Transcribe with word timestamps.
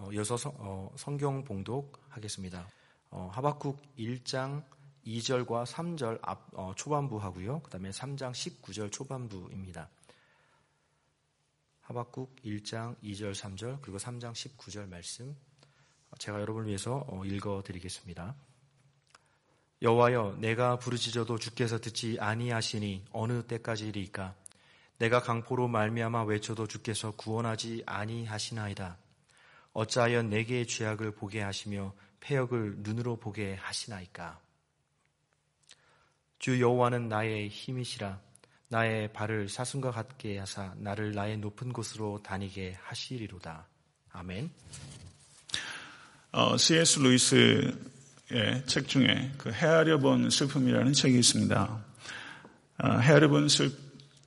어, 0.00 0.10
이어서 0.12 0.36
성, 0.38 0.54
어, 0.56 0.90
성경 0.96 1.44
봉독하겠습니다. 1.44 2.66
어, 3.10 3.30
하박국 3.34 3.82
1장 3.98 4.64
2절과 5.06 5.66
3절 5.66 6.18
앞, 6.22 6.48
어, 6.54 6.72
초반부 6.74 7.18
하고요. 7.18 7.60
그 7.60 7.70
다음에 7.70 7.90
3장 7.90 8.32
19절 8.32 8.90
초반부입니다. 8.90 9.90
하박국 11.82 12.34
1장 12.44 12.96
2절 13.02 13.34
3절 13.34 13.82
그리고 13.82 13.98
3장 13.98 14.32
19절 14.32 14.88
말씀 14.88 15.36
제가 16.18 16.40
여러분을 16.40 16.68
위해서 16.68 17.04
어, 17.08 17.24
읽어드리겠습니다. 17.24 18.34
여호와여 19.82 20.36
내가 20.38 20.78
부르짖어도 20.78 21.38
주께서 21.38 21.78
듣지 21.78 22.16
아니하시니 22.20 23.06
어느 23.12 23.42
때까지리까 23.42 24.34
내가 24.98 25.20
강포로 25.20 25.68
말미암아 25.68 26.24
외쳐도 26.24 26.66
주께서 26.66 27.10
구원하지 27.12 27.82
아니하시나이다. 27.86 28.98
어찌하여 29.72 30.22
내게 30.22 30.64
죄악을 30.64 31.12
보게 31.12 31.40
하시며 31.40 31.94
패역을 32.20 32.76
눈으로 32.78 33.16
보게 33.16 33.54
하시나이까. 33.54 34.40
주 36.38 36.60
여호와는 36.60 37.08
나의 37.08 37.48
힘이시라 37.48 38.18
나의 38.68 39.12
발을 39.12 39.48
사슴과 39.48 39.90
같게 39.90 40.38
하사 40.38 40.74
나를 40.78 41.12
나의 41.12 41.38
높은 41.38 41.72
곳으로 41.72 42.22
다니게 42.22 42.76
하시리로다. 42.80 43.66
아멘. 44.12 44.50
어, 46.32 46.56
C.S. 46.56 47.00
루이스의 47.00 47.74
책 48.66 48.86
중에 48.86 49.32
그 49.36 49.50
헤아려 49.50 49.98
본 49.98 50.30
슬픔이라는 50.30 50.92
책이 50.92 51.18
있습니다. 51.18 51.84
어, 52.82 52.88
헤아려 52.98 53.28
본 53.28 53.48
슬, 53.48 53.72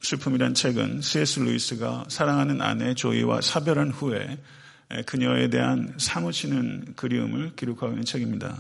슬픔이란 0.02 0.54
책은 0.54 1.02
C.S. 1.02 1.40
루이스가 1.40 2.06
사랑하는 2.10 2.62
아내 2.62 2.94
조이와 2.94 3.40
사별한 3.40 3.92
후에 3.92 4.38
그녀에 5.06 5.50
대한 5.50 5.94
사무치는 5.98 6.94
그리움을 6.96 7.56
기록하고 7.56 7.94
있는 7.94 8.06
책입니다. 8.06 8.58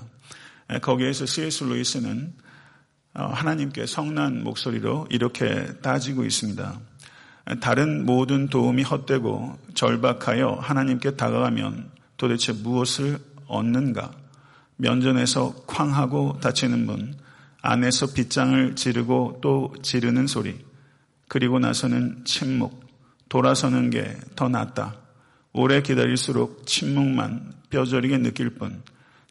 거기에서 0.81 1.25
C.S. 1.25 1.65
루이스는 1.65 2.33
어, 3.15 3.25
하나님께 3.25 3.85
성난 3.85 4.43
목소리로 4.43 5.07
이렇게 5.11 5.67
따지고 5.81 6.25
있습니다. 6.25 6.79
다른 7.59 8.05
모든 8.05 8.47
도움이 8.47 8.83
헛되고 8.83 9.59
절박하여 9.75 10.57
하나님께 10.61 11.15
다가가면 11.15 11.91
도대체 12.17 12.53
무엇을 12.53 13.19
얻는가? 13.47 14.11
면전에서 14.77 15.65
쾅하고 15.67 16.39
다치는 16.41 16.87
분, 16.87 17.15
안에서 17.61 18.13
빗장을 18.13 18.75
지르고 18.75 19.39
또 19.41 19.75
지르는 19.83 20.25
소리, 20.25 20.57
그리고 21.27 21.59
나서는 21.59 22.23
침묵, 22.25 22.83
돌아서는 23.29 23.89
게 23.91 24.17
더 24.35 24.49
낫다. 24.49 25.02
오래 25.53 25.81
기다릴수록 25.81 26.65
침묵만 26.65 27.53
뼈저리게 27.69 28.17
느낄 28.17 28.49
뿐 28.51 28.81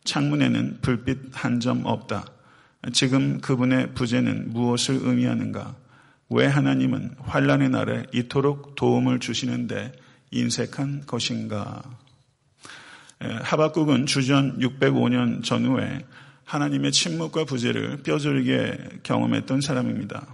창문에는 0.04 0.78
불빛 0.80 1.18
한 1.32 1.60
점 1.60 1.84
없다. 1.84 2.26
지금 2.92 3.40
그분의 3.40 3.94
부재는 3.94 4.52
무엇을 4.52 5.00
의미하는가? 5.02 5.76
왜 6.30 6.46
하나님은 6.46 7.16
환란의 7.20 7.70
날에 7.70 8.04
이토록 8.12 8.74
도움을 8.74 9.20
주시는데 9.20 9.92
인색한 10.30 11.06
것인가? 11.06 11.82
하박국은 13.20 14.06
주전 14.06 14.58
605년 14.58 15.44
전후에 15.44 16.04
하나님의 16.44 16.90
침묵과 16.90 17.44
부재를 17.44 17.98
뼈저리게 18.02 19.00
경험했던 19.04 19.60
사람입니다. 19.60 20.26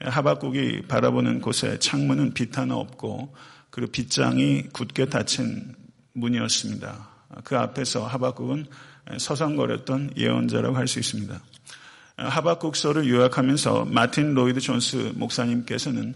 하박국이 0.00 0.82
바라보는 0.88 1.40
곳에 1.40 1.78
창문은 1.78 2.32
빛 2.32 2.56
하나 2.56 2.76
없고 2.76 3.34
그리고 3.76 3.92
빗장이 3.92 4.68
굳게 4.72 5.04
닫힌 5.04 5.74
문이었습니다. 6.14 7.08
그 7.44 7.58
앞에서 7.58 8.06
하박국은 8.06 8.64
서성거렸던 9.18 10.14
예언자라고 10.16 10.74
할 10.74 10.86
수 10.86 10.98
있습니다. 10.98 11.38
하박국서를 12.16 13.06
요약하면서 13.06 13.84
마틴 13.84 14.32
로이드 14.32 14.60
존스 14.60 15.12
목사님께서는 15.16 16.14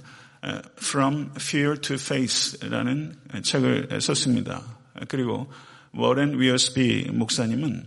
From 0.79 1.33
Fear 1.37 1.83
to 1.83 1.97
Faith라는 1.97 3.17
책을 3.43 4.01
썼습니다. 4.01 4.63
그리고 5.09 5.53
워렌 5.93 6.41
위어스비 6.41 7.11
목사님은 7.13 7.85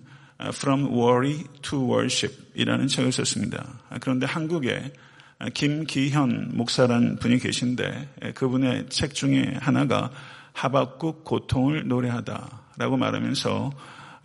From 0.50 0.86
Worry 0.86 1.46
to 1.64 1.92
Worship이라는 1.92 2.88
책을 2.88 3.12
썼습니다. 3.12 3.80
그런데 4.02 4.28
한국에 4.28 4.94
김기현 5.54 6.52
목사라는 6.54 7.18
분이 7.18 7.40
계신데 7.40 8.34
그분의 8.36 8.88
책 8.90 9.14
중에 9.14 9.58
하나가 9.60 10.12
하박국 10.54 11.24
고통을 11.24 11.88
노래하다라고 11.88 12.98
말하면서 12.98 13.72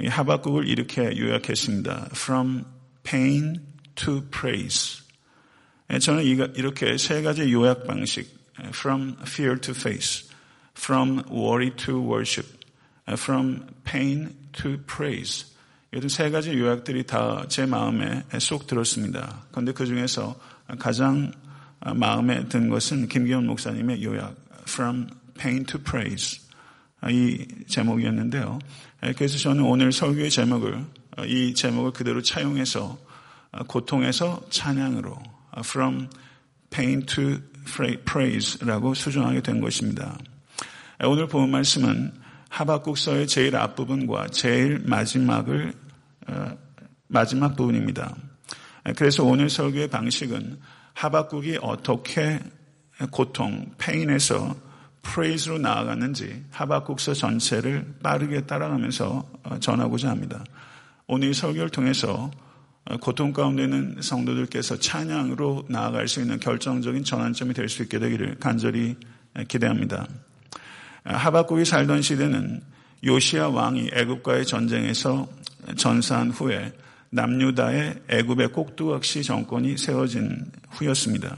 하박국을 0.07 0.69
이렇게 0.69 1.19
요약했습니다. 1.19 2.11
From 2.13 2.65
pain 3.03 3.67
to 3.97 4.23
praise. 4.31 5.03
저는 6.01 6.23
이렇게 6.25 6.97
세 6.99 7.23
가지 7.23 7.53
요약 7.53 7.87
방식, 7.87 8.29
from 8.69 9.17
fear 9.23 9.59
to 9.59 9.75
faith, 9.75 10.29
from 10.77 11.23
worry 11.31 11.75
to 11.77 11.99
worship, 11.99 12.47
from 13.09 13.67
pain 13.85 14.37
to 14.53 14.77
praise. 14.87 15.47
이런 15.91 16.11
세 16.11 16.31
가지 16.31 16.53
요약들이 16.53 17.05
다 17.07 17.47
제 17.49 17.65
마음에 17.65 18.23
쏙 18.39 18.67
들었습니다. 18.67 19.47
그런데 19.51 19.73
그 19.73 19.87
중에서 19.87 20.39
가장 20.79 21.33
마음에 21.95 22.47
든 22.49 22.69
것은 22.69 23.09
김기현 23.09 23.47
목사님의 23.47 24.03
요약 24.03 24.35
From 24.69 25.07
Pain 25.39 25.65
to 25.65 25.81
Praise 25.81 26.41
이 27.09 27.47
제목이었는데요. 27.69 28.59
그래서 29.17 29.39
저는 29.39 29.63
오늘 29.65 29.93
설교의 29.93 30.31
제목을 30.31 30.85
이 31.27 31.55
제목을 31.55 31.93
그대로 31.93 32.21
차용해서 32.21 32.99
고통에서 33.67 34.43
찬양으로 34.51 35.19
From 35.59 36.09
Pain 36.71 37.07
to 37.07 37.39
Praise라고 38.05 38.95
수정하게 38.95 39.41
된 39.41 39.61
것입니다. 39.61 40.19
오늘 41.05 41.29
본 41.29 41.51
말씀은 41.51 42.13
하박국서의 42.49 43.27
제일 43.27 43.57
앞부분과 43.57 44.29
제일 44.29 44.81
마지막을 44.81 45.73
마지막 47.07 47.57
부분입니다. 47.57 48.17
그래서 48.97 49.25
오늘 49.25 49.51
설교의 49.51 49.89
방식은 49.89 50.59
하박국이 50.95 51.59
어떻게 51.63 52.41
고통, 53.11 53.67
페인에서 53.79 54.57
프레이즈로 55.03 55.59
나아갔는지 55.59 56.45
하박국서 56.51 57.15
전체를 57.15 57.95
빠르게 58.03 58.43
따라가면서 58.43 59.29
어, 59.45 59.59
전하고자 59.61 60.11
합니다. 60.11 60.45
오늘 61.07 61.31
이 61.31 61.35
설교를 61.35 61.71
통해서 61.71 62.31
어, 62.85 62.97
고통 62.99 63.33
가운데 63.33 63.65
있는 63.65 63.97
성도들께서 64.01 64.79
찬양으로 64.81 65.67
나아갈 65.69 66.09
수 66.09 66.21
있는 66.21 66.41
결정적인 66.41 67.05
전환점이 67.05 67.55
될 67.55 67.69
수 67.69 67.83
있게 67.83 67.99
되기를 67.99 68.39
간절히 68.41 68.97
기대합니다. 69.47 70.07
하박국이 71.05 71.65
살던 71.65 72.03
시대는 72.03 72.61
요시아 73.05 73.49
왕이 73.49 73.91
애굽과의 73.93 74.47
전쟁에서 74.47 75.29
전사한 75.77 76.31
후에 76.31 76.73
남유다의 77.11 78.03
애굽의 78.09 78.53
꼭두각시 78.53 79.23
정권이 79.23 79.79
세워진 79.79 80.51
후였습니다. 80.71 81.37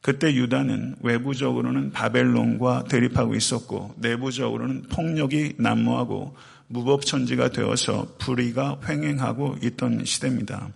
그때 0.00 0.32
유다는 0.32 0.96
외부적으로는 1.00 1.90
바벨론과 1.90 2.84
대립하고 2.84 3.34
있었고 3.34 3.94
내부적으로는 3.96 4.82
폭력이 4.82 5.54
난무하고 5.58 6.36
무법천지가 6.68 7.50
되어서 7.50 8.06
불의가 8.18 8.78
횡행하고 8.88 9.56
있던 9.62 10.04
시대입니다. 10.04 10.68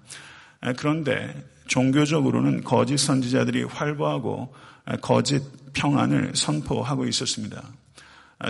그런데 0.76 1.34
종교적으로는 1.66 2.64
거짓 2.64 2.98
선지자들이 2.98 3.64
활보하고 3.64 4.52
거짓 5.00 5.42
평안을 5.74 6.32
선포하고 6.34 7.06
있었습니다. 7.06 7.62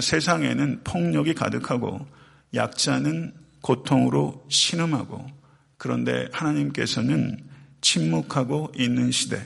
세상에는 0.01 0.81
폭력이 0.85 1.35
가득하고 1.35 2.07
약자는 2.55 3.35
고통으로 3.61 4.47
신음하고 4.49 5.40
그런데 5.81 6.29
하나님께서는 6.31 7.39
침묵하고 7.81 8.71
있는 8.77 9.11
시대. 9.11 9.43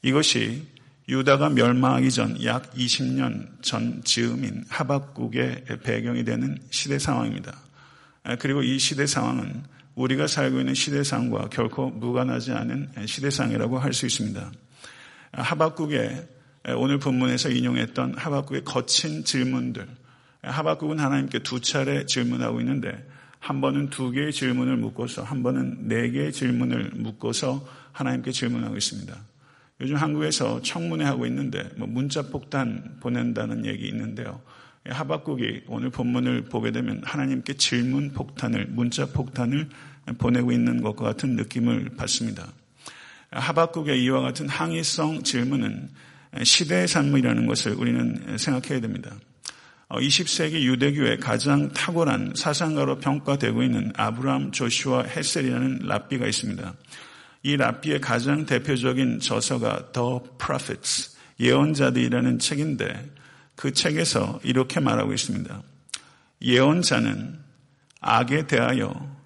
이것이 0.00 0.66
유다가 1.10 1.50
멸망하기 1.50 2.10
전 2.10 2.42
약 2.42 2.72
20년 2.72 3.60
전 3.60 4.02
즈음인 4.02 4.64
하박국의 4.70 5.64
배경이 5.84 6.24
되는 6.24 6.56
시대 6.70 6.98
상황입니다. 6.98 7.54
그리고 8.38 8.62
이 8.62 8.78
시대 8.78 9.04
상황은 9.04 9.62
우리가 9.94 10.26
살고 10.26 10.60
있는 10.60 10.72
시대상과 10.72 11.50
결코 11.50 11.90
무관하지 11.90 12.52
않은 12.52 12.88
시대상이라고 13.04 13.78
할 13.78 13.92
수 13.92 14.06
있습니다. 14.06 14.50
하박국의 15.32 16.28
오늘 16.78 16.98
본문에서 16.98 17.50
인용했던 17.50 18.14
하박국의 18.16 18.64
거친 18.64 19.24
질문들. 19.24 19.86
하박국은 20.40 20.98
하나님께 20.98 21.40
두 21.40 21.60
차례 21.60 22.06
질문하고 22.06 22.60
있는데 22.60 23.06
한 23.42 23.60
번은 23.60 23.90
두 23.90 24.12
개의 24.12 24.30
질문을 24.30 24.76
묻고서 24.76 25.24
한 25.24 25.42
번은 25.42 25.88
네 25.88 26.08
개의 26.12 26.32
질문을 26.32 26.92
묻고서 26.94 27.66
하나님께 27.90 28.30
질문하고 28.30 28.76
있습니다. 28.76 29.12
요즘 29.80 29.96
한국에서 29.96 30.62
청문회 30.62 31.04
하고 31.04 31.26
있는데 31.26 31.68
뭐 31.76 31.88
문자 31.88 32.22
폭탄 32.22 32.98
보낸다는 33.00 33.66
얘기 33.66 33.88
있는데요. 33.88 34.40
하박국이 34.88 35.62
오늘 35.66 35.90
본문을 35.90 36.44
보게 36.44 36.70
되면 36.70 37.00
하나님께 37.04 37.54
질문 37.54 38.12
폭탄을, 38.12 38.66
문자 38.66 39.06
폭탄을 39.06 39.68
보내고 40.18 40.52
있는 40.52 40.80
것과 40.80 41.04
같은 41.06 41.34
느낌을 41.34 41.96
받습니다. 41.96 42.46
하박국의 43.32 44.04
이와 44.04 44.20
같은 44.20 44.48
항의성 44.48 45.24
질문은 45.24 45.90
시대의 46.44 46.86
산물이라는 46.86 47.46
것을 47.46 47.72
우리는 47.72 48.38
생각해야 48.38 48.80
됩니다. 48.80 49.16
20세기 49.98 50.54
어, 50.54 50.60
유대교의 50.60 51.18
가장 51.18 51.72
탁월한 51.72 52.32
사상가로 52.34 52.98
평가되고 52.98 53.62
있는 53.62 53.92
아브라함 53.96 54.52
조슈아 54.52 55.02
헤셀이라는 55.02 55.80
랍비가 55.82 56.26
있습니다. 56.26 56.74
이 57.42 57.56
랍비의 57.56 58.00
가장 58.00 58.46
대표적인 58.46 59.20
저서가 59.20 59.92
The 59.92 60.20
Prophets, 60.38 61.16
예언자들이라는 61.40 62.38
책인데 62.38 63.10
그 63.56 63.72
책에서 63.72 64.40
이렇게 64.44 64.80
말하고 64.80 65.12
있습니다. 65.12 65.62
예언자는 66.40 67.38
악에 68.00 68.46
대하여 68.46 69.16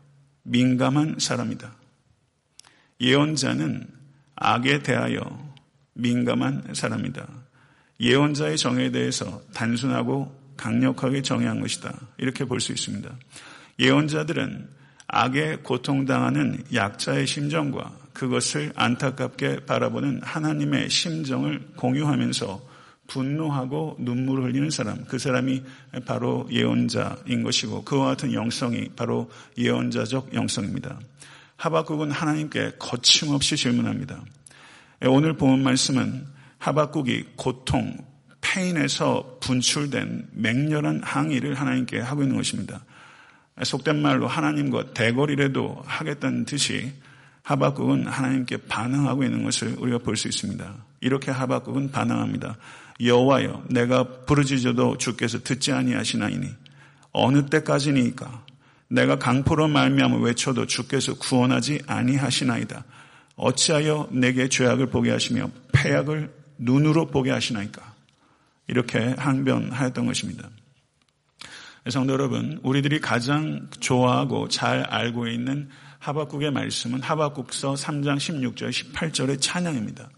민감한 0.43 1.17
사람이다. 1.19 1.75
예언자는 3.01 3.87
악에 4.37 4.83
대하여 4.83 5.55
민감한 5.95 6.75
사람이다. 6.75 7.27
예언자의 8.01 8.59
정에 8.59 8.91
대해서 8.91 9.43
단순하고 9.55 10.46
강력하게 10.57 11.23
정의한 11.23 11.61
것이다. 11.61 11.93
이렇게 12.19 12.45
볼 12.45 12.61
수 12.61 12.73
있습니다. 12.73 13.11
예언자들은 13.79 14.69
악에 15.09 15.57
고통당하는 15.63 16.65
약자의 16.73 17.27
심정과 17.27 17.93
그것을 18.13 18.73
안타깝게 18.75 19.67
바라보는 19.67 20.23
하나님의 20.23 20.89
심정을 20.91 21.61
공유하면서 21.77 22.77
분노하고 23.07 23.97
눈물을 24.01 24.45
흘리는 24.45 24.71
사람, 24.71 25.05
그 25.05 25.19
사람이 25.19 25.63
바로 26.07 26.49
예언자인 26.51 27.43
것이고 27.45 27.85
그와 27.85 28.07
같은 28.07 28.33
영성이 28.33 28.89
바로 28.97 29.31
예언자적 29.57 30.35
영성입니다. 30.35 30.99
하박국은 31.57 32.11
하나님께 32.11 32.73
거침없이 32.79 33.57
질문합니다. 33.57 34.23
오늘 35.07 35.37
본 35.37 35.63
말씀은 35.63 36.27
하박국이 36.59 37.27
고통, 37.37 37.97
페인에서 38.47 39.39
분출된 39.41 40.29
맹렬한 40.33 41.03
항의를 41.03 41.55
하나님께 41.55 41.99
하고 42.01 42.23
있는 42.23 42.37
것입니다. 42.37 42.85
속된 43.63 44.01
말로 44.01 44.29
하나님과 44.29 44.93
대거리라도 44.93 45.83
하겠다는 45.85 46.45
듯이 46.45 46.93
하박국은 47.43 48.07
하나님께 48.07 48.59
반항하고 48.69 49.25
있는 49.25 49.45
것을 49.45 49.77
우리가 49.79 49.99
볼 49.99 50.17
수 50.17 50.29
있습니다. 50.29 50.75
이렇게 51.01 51.31
하박국은 51.31 51.91
반항합니다. 51.91 52.57
여호와여 53.01 53.65
내가 53.71 54.05
부르짖어도 54.27 54.99
주께서 54.99 55.43
듣지 55.43 55.73
아니하시나이니 55.73 56.49
어느 57.13 57.47
때까지니까 57.47 58.45
내가 58.89 59.19
강포로 59.19 59.69
말미암아 59.69 60.19
외쳐도 60.19 60.67
주께서 60.67 61.15
구원하지 61.15 61.83
아니하시나이다. 61.87 62.85
어찌하여 63.37 64.09
내게 64.13 64.49
죄악을 64.49 64.87
보게 64.87 65.11
하시며 65.11 65.51
폐악을 65.73 66.33
눈으로 66.59 67.07
보게 67.07 67.31
하시나이까. 67.31 67.96
이렇게 68.69 69.15
항변하였던 69.19 70.07
것입니다. 70.07 70.49
성도 71.89 72.13
여러분, 72.13 72.59
우리들이 72.63 73.01
가장 73.01 73.69
좋아하고 73.79 74.49
잘 74.49 74.83
알고 74.83 75.29
있는 75.29 75.69
하박국의 76.01 76.51
말씀은 76.51 77.01
하박국서 77.01 77.75
3장 77.75 78.17
16절 78.17 78.71
18절의 78.71 79.41
찬양입니다. 79.41 80.11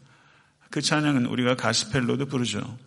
그 0.70 0.80
찬양은 0.80 1.26
우리가 1.26 1.56
가스펠로도 1.56 2.26
부르죠. 2.26 2.78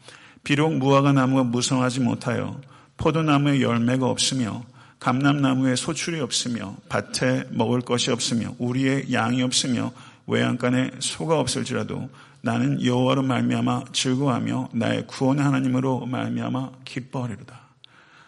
비록 0.44 0.76
무화과 0.78 1.14
나무가 1.14 1.44
무성하지 1.44 2.00
못하여 2.00 2.60
포도나무에 2.98 3.62
열매가 3.62 4.08
없으며 4.08 4.64
감람나무에 5.00 5.76
소출이 5.76 6.20
없으며 6.20 6.76
밭에 6.90 7.46
먹을 7.50 7.82
것이 7.82 8.12
없으며 8.12 8.56
우리의 8.60 9.12
양이 9.14 9.42
없으며 9.42 9.92
외양간에 10.28 10.92
소가 11.00 11.40
없을지라도 11.40 12.10
나는 12.42 12.84
여호와로 12.84 13.24
말미암아 13.24 13.86
즐거워하며 13.94 14.70
나의 14.74 15.08
구원의 15.08 15.44
하나님으로 15.44 16.06
말미암아 16.06 16.72
기뻐하리로다. 16.86 17.62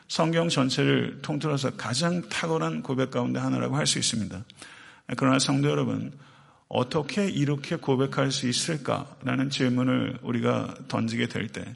성경 0.08 0.50
전체를 0.50 1.20
통틀어서 1.22 1.72
가장 1.72 2.22
탁월한 2.30 2.84
고백 2.84 3.10
가운데 3.10 3.40
하나라고 3.40 3.76
할 3.76 3.88
수 3.88 3.98
있습니다. 3.98 4.44
그러나 5.18 5.40
성도 5.40 5.70
여러분, 5.70 6.12
어떻게 6.68 7.28
이렇게 7.28 7.76
고백할 7.76 8.32
수 8.32 8.48
있을까라는 8.48 9.50
질문을 9.50 10.20
우리가 10.22 10.76
던지게 10.88 11.28
될 11.28 11.48
때 11.48 11.76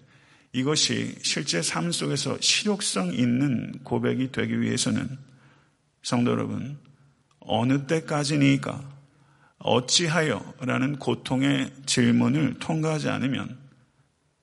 이것이 0.54 1.16
실제 1.22 1.62
삶 1.62 1.92
속에서 1.92 2.38
실효성 2.40 3.14
있는 3.14 3.80
고백이 3.84 4.32
되기 4.32 4.60
위해서는 4.62 5.18
성도 6.04 6.32
여러분, 6.32 6.78
어느 7.40 7.86
때까지니까 7.86 8.97
어찌하여? 9.60 10.54
라는 10.62 10.98
고통의 10.98 11.72
질문을 11.86 12.60
통과하지 12.60 13.10
않으면 13.10 13.58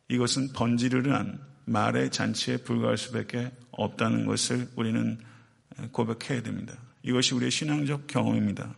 이것은 0.08 0.52
번지르르한 0.52 1.40
말의 1.66 2.11
잔치에 2.11 2.58
불과할 2.58 2.99
수밖에 2.99 3.50
없다는 3.70 4.26
것을 4.26 4.69
우리는 4.76 5.19
고백해야 5.93 6.43
됩니다. 6.43 6.75
이것이 7.02 7.34
우리의 7.34 7.50
신앙적 7.50 8.06
경험입니다. 8.06 8.75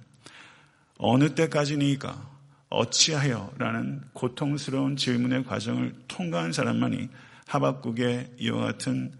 어느 0.99 1.35
때까지니까 1.35 2.31
어찌하여? 2.69 3.53
라는 3.59 4.03
고통스러운 4.13 4.97
질문의 4.97 5.45
과정을 5.45 5.95
통과한 6.09 6.53
사람만이 6.53 7.09
하박국의 7.47 8.35
이와 8.39 8.61
같은 8.67 9.13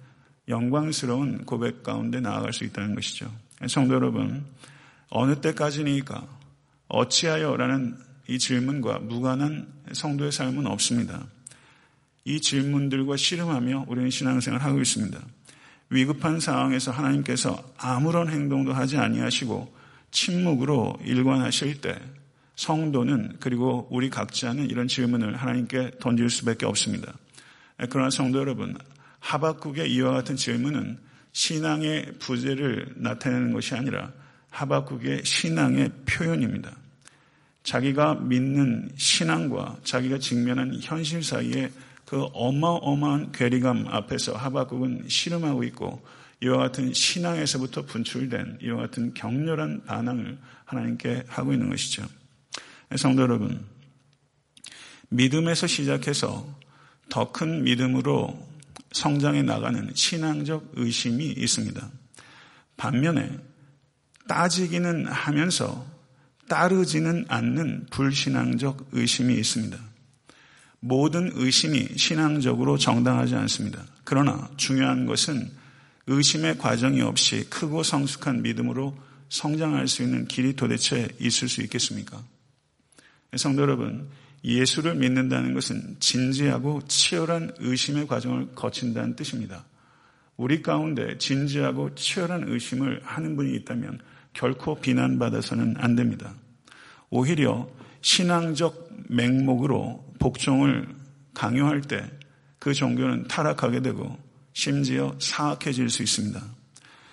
영광스러운 0.49 1.45
고백 1.45 1.83
가운데 1.83 2.21
나아갈 2.21 2.53
수 2.53 2.65
있다는 2.65 2.95
것이죠. 2.95 3.33
성도 3.69 3.95
여러분, 3.95 4.45
어느 5.11 5.41
때까지니까 5.41 6.36
어찌하여라는 6.89 7.97
이 8.29 8.39
질문과 8.39 8.99
무관한 9.01 9.69
성도의 9.93 10.33
삶은 10.33 10.67
없습니다. 10.67 11.27
이 12.25 12.41
질문들과 12.41 13.17
씨름하며 13.17 13.87
우리는 13.89 14.11
신앙생활을 14.11 14.65
하고 14.65 14.81
있습니다. 14.81 15.19
위급한 15.91 16.41
상황에서 16.41 16.91
하나님께서 16.91 17.63
아무런 17.77 18.29
행동도 18.29 18.73
하지 18.73 18.97
아니하시고 18.97 19.73
침묵으로 20.11 20.99
일관하실 21.05 21.81
때 21.81 21.97
성도는 22.57 23.37
그리고 23.39 23.87
우리 23.91 24.11
각자는 24.11 24.71
이런 24.71 24.89
질문을 24.89 25.37
하나님께 25.37 25.93
던질 26.01 26.31
수밖에 26.31 26.67
없습니다. 26.67 27.15
그러나 27.91 28.11
성도 28.11 28.39
여러분, 28.39 28.77
하박국의 29.21 29.93
이와 29.93 30.13
같은 30.13 30.37
질문은 30.37 30.99
신앙의 31.33 32.15
부재를 32.19 32.95
나타내는 32.97 33.53
것이 33.53 33.75
아니라 33.75 34.11
하박국의 34.57 35.23
신앙의 35.25 35.91
표현입니다. 36.07 36.75
자기가 37.63 38.15
믿는 38.15 38.91
신앙과 38.97 39.79
자기가 39.85 40.19
직면한 40.19 40.79
현실 40.81 41.23
사이에 41.23 41.71
그 42.07 42.25
어마어마한 42.33 43.33
괴리감 43.33 43.89
앞에서 43.89 44.35
하박국은 44.35 45.07
씨름하고 45.09 45.65
있고 45.65 46.03
이와 46.43 46.59
같은 46.59 46.93
신앙에서부터 46.93 47.83
분출된 47.83 48.59
이와 48.63 48.83
같은 48.83 49.13
격렬한 49.15 49.85
반항을 49.85 50.39
하나님께 50.65 51.25
하고 51.27 51.53
있는 51.53 51.69
것이죠. 51.71 52.07
성도 52.97 53.23
여러분, 53.23 53.65
믿음에서 55.09 55.67
시작해서 55.67 56.47
더 57.09 57.33
큰 57.33 57.65
믿음으로 57.65 58.39
성장해 58.93 59.43
나가는 59.43 59.91
신앙적 59.95 60.73
의심이 60.77 61.27
있습니다. 61.27 61.91
반면에 62.77 63.39
따지기는 64.29 65.07
하면서 65.07 65.87
따르지는 66.49 67.25
않는 67.29 67.87
불신앙적 67.91 68.89
의심이 68.93 69.35
있습니다. 69.35 69.79
모든 70.81 71.31
의심이 71.35 71.89
신앙적으로 71.97 72.79
정당하지 72.79 73.35
않습니다. 73.35 73.85
그러나 74.05 74.49
중요한 74.57 75.07
것은 75.07 75.51
의심의 76.07 76.59
과정이 76.59 77.03
없이 77.03 77.45
크고 77.51 77.83
성숙한 77.83 78.43
믿음으로 78.43 78.97
성장할 79.29 79.89
수 79.89 80.03
있는 80.03 80.29
길이 80.29 80.55
도대체 80.55 81.09
있을 81.19 81.49
수 81.49 81.63
있겠습니까? 81.63 82.23
성도 83.37 83.63
여러분, 83.63 84.09
예수를 84.45 84.95
믿는다는 84.95 85.55
것은 85.55 85.97
진지하고 85.99 86.83
치열한 86.87 87.57
의심의 87.59 88.07
과정을 88.07 88.55
거친다는 88.55 89.17
뜻입니다. 89.17 89.65
우리 90.37 90.63
가운데 90.63 91.19
진지하고 91.19 91.97
치열한 91.97 92.49
의심을 92.49 93.01
하는 93.03 93.35
분이 93.35 93.57
있다면 93.57 93.99
결코 94.37 94.81
비난받아서는 94.81 95.77
안 95.79 95.97
됩니다. 95.97 96.33
오히려 97.11 97.69
신앙적 98.01 98.91
맹목으로 99.09 100.05
복종을 100.19 100.89
강요할 101.35 101.81
때 101.81 102.17
그 102.67 102.75
종교는 102.75 103.29
타락하게 103.29 103.81
되고 103.81 104.19
심지어 104.53 105.15
사악해질 105.21 105.89
수 105.89 106.03
있습니다. 106.03 106.43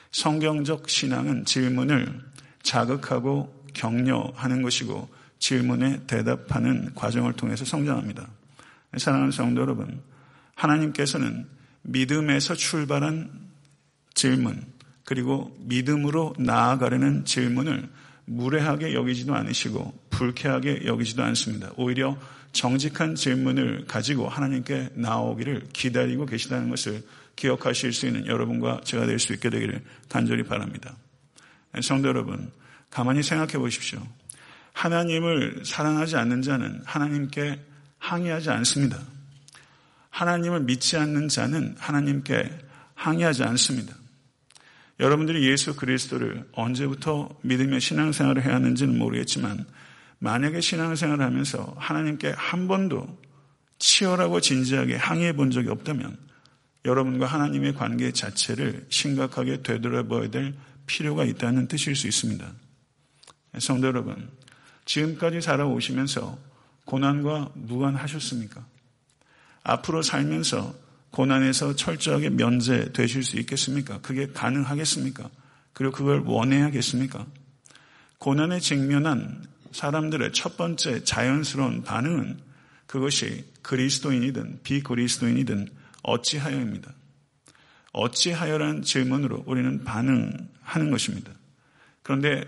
성경적 0.10 0.89
신앙은 0.89 1.46
질문을 1.46 2.22
자극하고 2.63 3.63
격려하는 3.75 4.63
것이고 4.63 5.08
질문에 5.38 6.08
대답하는 6.08 6.92
과정을 6.96 7.34
통해서 7.34 7.65
성장합니다. 7.65 8.27
사랑하는 8.98 9.30
성도 9.30 9.62
여러분, 9.62 10.01
하나님께서는 10.56 11.48
믿음에서 11.84 12.56
출발한 12.56 13.30
질문, 14.15 14.60
그리고 15.04 15.56
믿음으로 15.60 16.34
나아가려는 16.40 17.26
질문을 17.26 17.90
무례하게 18.26 18.94
여기지도 18.94 19.36
않으시고 19.36 19.94
불쾌하게 20.10 20.84
여기지도 20.86 21.24
않습니다. 21.24 21.72
오히려 21.76 22.18
정직한 22.54 23.16
질문을 23.16 23.86
가지고 23.88 24.30
하나님께 24.30 24.90
나오기를 24.94 25.70
기다리고 25.74 26.26
계시다는 26.26 26.70
것을 26.70 27.04
기억하실 27.36 27.94
수 27.94 28.06
있는 28.06 28.28
여러분과 28.28 28.82
제가 28.84 29.06
될 29.08 29.20
수 29.20 29.34
있게 29.34 29.50
되기를 29.50 29.82
간절히 30.08 30.44
바랍니다. 30.44 30.96
성도 31.82 32.08
여러분, 32.08 32.52
가만히 32.92 33.24
생각해 33.24 33.54
보십시오. 33.54 34.00
하나님을 34.74 35.64
사랑하지 35.66 36.16
않는 36.18 36.44
자는 36.44 36.82
하나님께 36.86 37.60
항의하지 37.98 38.52
않습니다. 38.52 39.00
하나님을 40.12 40.62
믿지 40.62 40.96
않는 40.98 41.28
자는 41.28 41.76
하나님께 41.80 42.52
항의하지 42.94 43.44
않습니다. 43.44 43.96
여러분들이 45.00 45.50
예수 45.50 45.76
그리스도를 45.76 46.48
언제부터 46.54 47.30
믿으며 47.42 47.80
신앙생활을 47.80 48.44
해야 48.44 48.56
하는지는 48.56 48.98
모르겠지만 48.98 49.66
만약에 50.20 50.62
신앙생활을 50.62 51.24
하면서 51.26 51.76
하나님께 51.78 52.34
한 52.38 52.68
번도 52.68 53.20
치열하고 53.80 54.40
진지하게 54.40 54.96
항의해 54.96 55.34
본 55.34 55.52
적이 55.52 55.70
없다면 55.70 56.18
여러분과 56.86 57.26
하나님의 57.26 57.74
관계 57.74 58.12
자체를 58.12 58.86
심각하게 58.90 59.64
되돌아봐야 59.64 60.30
될 60.30 60.54
필요가 60.86 61.26
있다는 61.26 61.68
뜻일 61.68 61.96
수 61.96 62.08
있습니다. 62.08 62.50
성도 63.60 63.88
여러분, 63.88 64.30
지금까지 64.86 65.42
살아오시면서 65.42 66.38
고난과 66.86 67.52
무관하셨습니까? 67.56 68.66
앞으로 69.64 70.02
살면서 70.02 70.76
고난에서 71.13 71.75
철저하게 71.75 72.32
면제되실 72.32 73.24
수 73.24 73.38
있겠습니까? 73.38 74.00
그게 74.01 74.27
가능하겠습니까? 74.34 75.29
그리고 75.72 75.91
그걸 75.91 76.24
원해야겠습니까? 76.25 77.27
고난에 78.17 78.60
직면한 78.60 79.46
사람들의 79.72 80.34
첫 80.34 80.58
번째 80.58 81.03
자연스러운 81.03 81.84
반응은 81.84 82.39
그것이 82.88 83.46
그리스도인이든 83.62 84.62
비그리스도인이든 84.63 85.67
어찌하여입니다. 86.01 86.91
어찌하여라는 87.91 88.82
질문으로 88.82 89.43
우리는 89.46 89.84
반응하는 89.84 90.89
것입니다. 90.89 91.32
그런데 92.01 92.43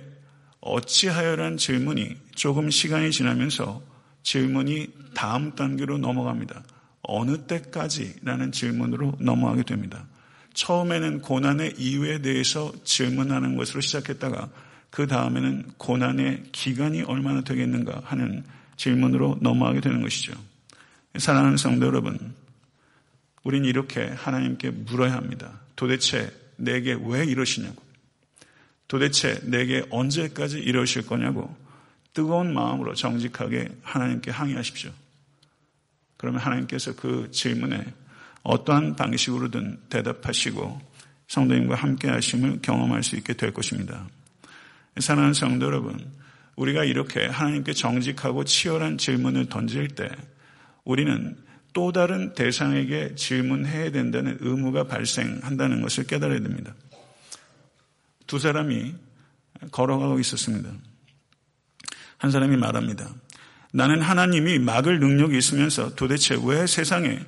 어찌하여라는 0.62 1.58
질문이 1.58 2.18
조금 2.34 2.72
시간이 2.72 3.12
지나면서 3.12 3.84
질문이 4.24 4.88
다음 5.14 5.54
단계로 5.54 6.00
넘어갑니다. 6.00 6.64
어느 7.08 7.38
때까지라는 7.46 8.52
질문으로 8.52 9.16
넘어가게 9.20 9.64
됩니다. 9.64 10.06
처음에는 10.54 11.22
고난의 11.22 11.76
이유에 11.78 12.22
대해서 12.22 12.72
질문하는 12.84 13.58
것으로 13.58 13.82
시작했다가 13.82 14.50
그 14.90 15.08
다음에는 15.08 15.72
고난의 15.78 16.44
기간이 16.52 17.02
얼마나 17.04 17.42
되겠는가 17.42 18.02
하는 18.06 18.44
질문으로 18.78 19.40
넘어가게 19.42 19.82
되는 19.82 20.02
것이죠. 20.02 20.34
사랑하는 21.18 21.58
성도 21.58 21.86
여러분, 21.86 22.34
우린 23.44 23.66
이렇게 23.66 24.06
하나님께 24.06 24.72
물어야 24.72 25.14
합니다. 25.14 25.60
도대체 25.76 26.32
내게 26.58 26.98
왜 27.00 27.26
이러시냐고. 27.26 27.84
도대체 28.88 29.40
내게 29.44 29.86
언제까지 29.90 30.60
이러실 30.60 31.06
거냐고 31.06 31.56
뜨거운 32.14 32.54
마음으로 32.54 32.94
정직하게 32.94 33.70
하나님께 33.82 34.32
항의하십시오. 34.32 34.92
그러면 36.26 36.42
하나님께서 36.42 36.96
그 36.96 37.30
질문에 37.30 37.86
어떠한 38.42 38.96
방식으로든 38.96 39.78
대답하시고 39.90 40.82
성도님과 41.28 41.76
함께 41.76 42.08
하심을 42.08 42.64
경험할 42.64 43.04
수 43.04 43.16
있게 43.16 43.34
될 43.34 43.54
것입니다. 43.54 44.08
사랑하는 44.98 45.36
성도 45.36 45.68
여러분, 45.68 46.04
우리가 46.56 46.84
이렇게 46.84 47.28
하나님께 47.28 47.74
정직하고 47.74 48.44
치열한 48.44 48.98
질문을 48.98 49.50
던질 49.50 49.90
때 49.90 50.10
우리는 50.84 51.38
또 51.74 51.92
다른 51.92 52.34
대상에게 52.34 53.14
질문해야 53.14 53.92
된다는 53.92 54.38
의무가 54.40 54.86
발생한다는 54.86 55.84
것을 55.84 56.08
깨달아야 56.08 56.40
됩니다. 56.40 56.74
두 58.26 58.40
사람이 58.40 58.96
걸어가고 59.70 60.20
있었습니다. 60.20 60.72
한 62.18 62.32
사람이 62.32 62.58
말합니다. 62.58 63.14
나는 63.76 64.02
하나님이 64.02 64.58
막을 64.60 65.02
능력이 65.02 65.38
있으면서 65.38 65.96
도대체 65.96 66.40
왜 66.42 66.66
세상에 66.66 67.20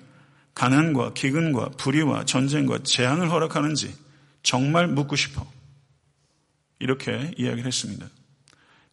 가난과 0.54 1.13
기근과 1.13 1.72
불의와 1.72 2.24
전쟁과 2.24 2.84
재앙을 2.84 3.30
허락하는지 3.30 3.94
정말 4.44 4.88
묻고 4.88 5.18
싶어. 5.18 5.46
이렇게 6.80 7.34
이야기를 7.38 7.66
했습니다. 7.66 8.08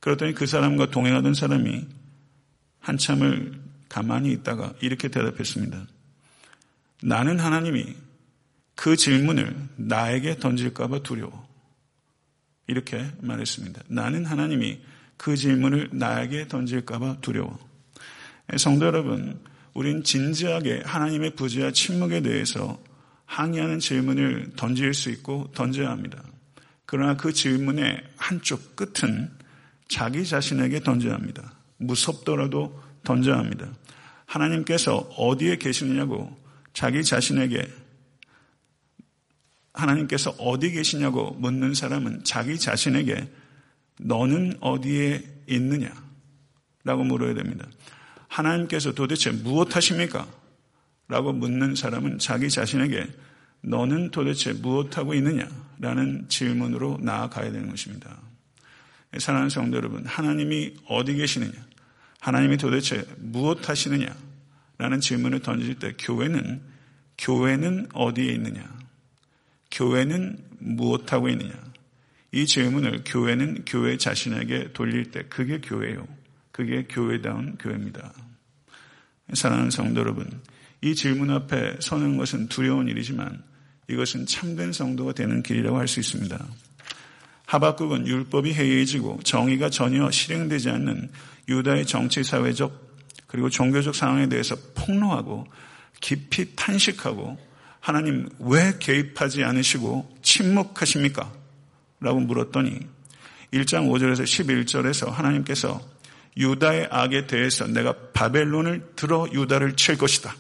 그랬더니 0.00 0.34
그 0.34 0.46
사람과 0.46 0.90
동행하던 0.90 1.34
사람이 1.34 1.86
한참을 2.80 3.60
가만히 3.88 4.32
있다가 4.32 4.74
이렇게 4.80 5.06
대답했습니다. 5.06 5.86
나는 7.04 7.38
하나님이 7.38 7.94
그 8.74 8.96
질문을 8.96 9.54
나에게 9.76 10.40
던질까봐 10.40 11.04
두려워. 11.04 11.48
이렇게 12.66 13.08
말했습니다. 13.20 13.84
나는 13.86 14.24
하나님이 14.24 14.80
그 15.24 15.36
질문을 15.36 15.88
나에게 15.90 16.48
던질까봐 16.48 17.22
두려워. 17.22 17.58
성도 18.58 18.84
여러분, 18.84 19.40
우린 19.72 20.04
진지하게 20.04 20.82
하나님의 20.84 21.34
부재와 21.34 21.70
침묵에 21.70 22.20
대해서 22.20 22.78
항의하는 23.24 23.78
질문을 23.78 24.50
던질 24.54 24.92
수 24.92 25.08
있고 25.08 25.50
던져야 25.54 25.88
합니다. 25.88 26.22
그러나 26.84 27.16
그 27.16 27.32
질문의 27.32 28.04
한쪽 28.18 28.76
끝은 28.76 29.30
자기 29.88 30.26
자신에게 30.26 30.80
던져야 30.80 31.14
합니다. 31.14 31.54
무섭더라도 31.78 32.78
던져야 33.02 33.38
합니다. 33.38 33.72
하나님께서 34.26 35.08
어디에 35.16 35.56
계시느냐고 35.56 36.36
자기 36.74 37.02
자신에게 37.02 37.66
하나님께서 39.72 40.32
어디 40.32 40.70
계시냐고 40.70 41.30
묻는 41.38 41.72
사람은 41.72 42.24
자기 42.24 42.58
자신에게 42.58 43.26
너는 44.00 44.56
어디에 44.60 45.22
있느냐? 45.48 45.90
라고 46.84 47.04
물어야 47.04 47.34
됩니다. 47.34 47.66
하나님께서 48.28 48.92
도대체 48.92 49.30
무엇 49.30 49.76
하십니까? 49.76 50.26
라고 51.08 51.32
묻는 51.32 51.74
사람은 51.74 52.18
자기 52.18 52.50
자신에게 52.50 53.06
너는 53.62 54.10
도대체 54.10 54.52
무엇하고 54.52 55.14
있느냐? 55.14 55.48
라는 55.78 56.26
질문으로 56.28 56.98
나아가야 57.00 57.52
되는 57.52 57.68
것입니다. 57.70 58.18
사랑하는 59.18 59.48
성도 59.48 59.76
여러분, 59.76 60.04
하나님이 60.04 60.74
어디 60.88 61.14
계시느냐? 61.14 61.52
하나님이 62.20 62.56
도대체 62.56 63.06
무엇 63.18 63.68
하시느냐? 63.68 64.14
라는 64.78 65.00
질문을 65.00 65.40
던질 65.40 65.78
때 65.78 65.94
교회는, 65.98 66.60
교회는 67.18 67.88
어디에 67.94 68.32
있느냐? 68.32 68.68
교회는 69.70 70.38
무엇하고 70.58 71.28
있느냐? 71.28 71.52
이 72.34 72.46
질문을 72.46 73.02
교회는 73.06 73.64
교회 73.64 73.96
자신에게 73.96 74.72
돌릴 74.72 75.12
때 75.12 75.22
그게 75.28 75.60
교회요. 75.60 76.04
그게 76.50 76.84
교회다운 76.88 77.56
교회입니다. 77.58 78.12
사랑하는 79.32 79.70
성도 79.70 80.00
여러분, 80.00 80.28
이 80.82 80.96
질문 80.96 81.30
앞에 81.30 81.76
서는 81.78 82.16
것은 82.16 82.48
두려운 82.48 82.88
일이지만 82.88 83.40
이것은 83.88 84.26
참된 84.26 84.72
성도가 84.72 85.12
되는 85.12 85.44
길이라고 85.44 85.78
할 85.78 85.86
수 85.86 86.00
있습니다. 86.00 86.44
하박국은 87.46 88.08
율법이 88.08 88.52
해이해지고 88.52 89.20
정의가 89.22 89.70
전혀 89.70 90.10
실행되지 90.10 90.70
않는 90.70 91.10
유다의 91.48 91.86
정치 91.86 92.24
사회적 92.24 92.96
그리고 93.28 93.48
종교적 93.48 93.94
상황에 93.94 94.28
대해서 94.28 94.56
폭로하고 94.74 95.46
깊이 96.00 96.56
탄식하고 96.56 97.38
하나님 97.78 98.28
왜 98.40 98.72
개입하지 98.80 99.44
않으시고 99.44 100.18
침묵하십니까? 100.22 101.43
라고 102.04 102.20
물었더니 102.20 102.78
1장 103.52 103.88
5절에서 103.88 104.24
11절에서 104.24 105.10
하나님께서 105.10 105.80
유다의 106.36 106.88
악에 106.90 107.26
대해서 107.26 107.66
내가 107.66 107.94
바벨론을 108.12 108.92
들어 108.94 109.26
유다를 109.32 109.76
칠 109.76 109.96
것이다. 109.96 110.34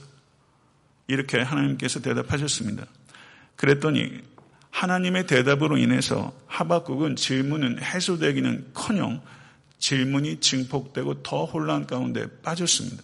이렇게 1.06 1.40
하나님께서 1.40 2.00
대답하셨습니다. 2.00 2.84
그랬더니 3.56 4.20
하나님의 4.70 5.26
대답으로 5.26 5.78
인해서 5.78 6.32
하박국은 6.46 7.16
질문은 7.16 7.80
해소되기는 7.80 8.70
커녕 8.74 9.22
질문이 9.78 10.40
증폭되고 10.40 11.22
더 11.22 11.44
혼란 11.44 11.86
가운데 11.86 12.26
빠졌습니다. 12.42 13.02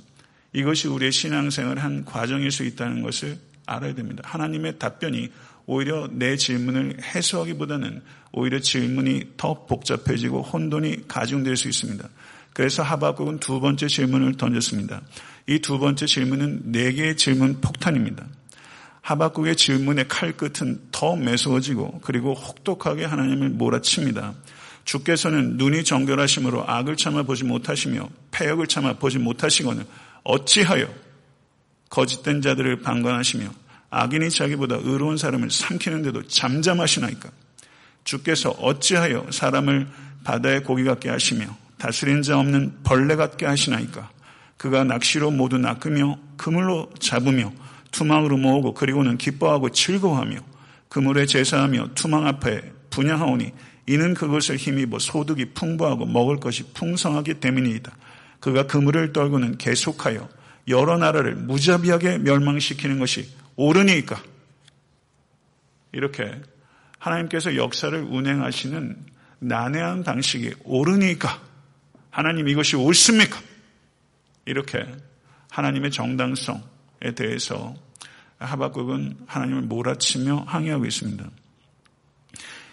이것이 0.52 0.88
우리의 0.88 1.12
신앙생활의 1.12 1.83
한 1.83 2.05
과정일 2.05 2.50
수 2.50 2.64
있다는 2.64 3.02
것을 3.02 3.38
알아야 3.67 3.95
됩니다. 3.95 4.23
하나님의 4.26 4.79
답변이 4.79 5.31
오히려 5.73 6.09
내 6.11 6.37
질문을 6.37 6.97
해소하기보다는 7.00 8.03
오히려 8.33 8.59
질문이 8.59 9.35
더 9.37 9.67
복잡해지고 9.67 10.43
혼돈이 10.43 11.07
가중될 11.07 11.57
수 11.57 11.69
있습니다. 11.69 12.09
그래서 12.53 12.83
하박국은 12.83 13.39
두 13.39 13.61
번째 13.61 13.87
질문을 13.87 14.37
던졌습니다. 14.37 15.00
이 15.47 15.61
두 15.61 15.79
번째 15.79 16.07
질문은 16.07 16.73
네 16.73 16.93
개의 16.93 17.17
질문 17.17 17.61
폭탄입니다. 17.61 18.27
하박국의 19.03 19.55
질문의 19.55 20.09
칼끝은 20.09 20.89
더 20.91 21.15
매서워지고 21.15 22.00
그리고 22.03 22.35
혹독하게 22.35 23.05
하나님을 23.05 23.50
몰아칩니다. 23.50 24.35
주께서는 24.85 25.57
눈이 25.57 25.85
정결하심으로 25.85 26.69
악을 26.69 26.97
참아 26.97 27.23
보지 27.23 27.45
못하시며 27.45 28.09
폐역을 28.33 28.67
참아 28.67 28.95
보지 28.95 29.19
못하시거늘 29.19 29.85
어찌하여 30.25 30.93
거짓된 31.91 32.43
자들을 32.43 32.81
방관하시며 32.81 33.70
악인이 33.91 34.31
자기보다 34.31 34.79
의로운 34.83 35.17
사람을 35.17 35.51
삼키는데도 35.51 36.29
잠잠하시나이까 36.29 37.31
주께서 38.05 38.51
어찌하여 38.51 39.27
사람을 39.31 39.89
바다의 40.25 40.63
고기 40.63 40.85
같게 40.85 41.11
하시며 41.11 41.57
다스린 41.79 42.23
자 42.23 42.39
없는 42.39 42.79
벌레 42.83 43.17
같게 43.17 43.47
하시나이까 43.47 44.11
그가 44.57 44.85
낚시로 44.85 45.31
모두 45.31 45.59
낚으며 45.59 46.19
그물로 46.37 46.91
잡으며 46.99 47.53
투망으로 47.91 48.37
모으고 48.37 48.75
그리고는 48.75 49.19
기뻐하고 49.19 49.71
즐거워하며 49.71 50.39
그물에 50.89 51.27
제사하며 51.27 51.91
투망 51.95 52.27
앞에 52.27 52.73
분양하오니 52.91 53.53
이는 53.87 54.15
그것을 54.15 54.57
힘입어 54.57 54.99
소득이 54.99 55.47
풍부하고 55.55 56.07
먹을 56.07 56.39
것이 56.39 56.73
풍성하기 56.75 57.35
때문이다. 57.35 57.91
그가 58.39 58.67
그물을 58.67 59.13
떨고는 59.13 59.59
계속하여 59.59 60.29
여러 60.69 60.99
나라를 60.99 61.35
무자비하게 61.35 62.19
멸망시키는 62.19 62.99
것이 62.99 63.29
옳으니까. 63.61 64.23
이렇게 65.93 66.40
하나님께서 66.99 67.57
역사를 67.57 67.99
운행하시는 68.00 69.07
난해한 69.40 70.02
방식이 70.02 70.55
옳으니까. 70.64 71.43
하나님 72.11 72.49
이것이 72.49 72.76
옳습니까? 72.76 73.38
이렇게 74.47 74.85
하나님의 75.50 75.90
정당성에 75.90 76.61
대해서 77.14 77.75
하박국은 78.38 79.19
하나님을 79.26 79.62
몰아치며 79.62 80.45
항의하고 80.47 80.87
있습니다. 80.87 81.29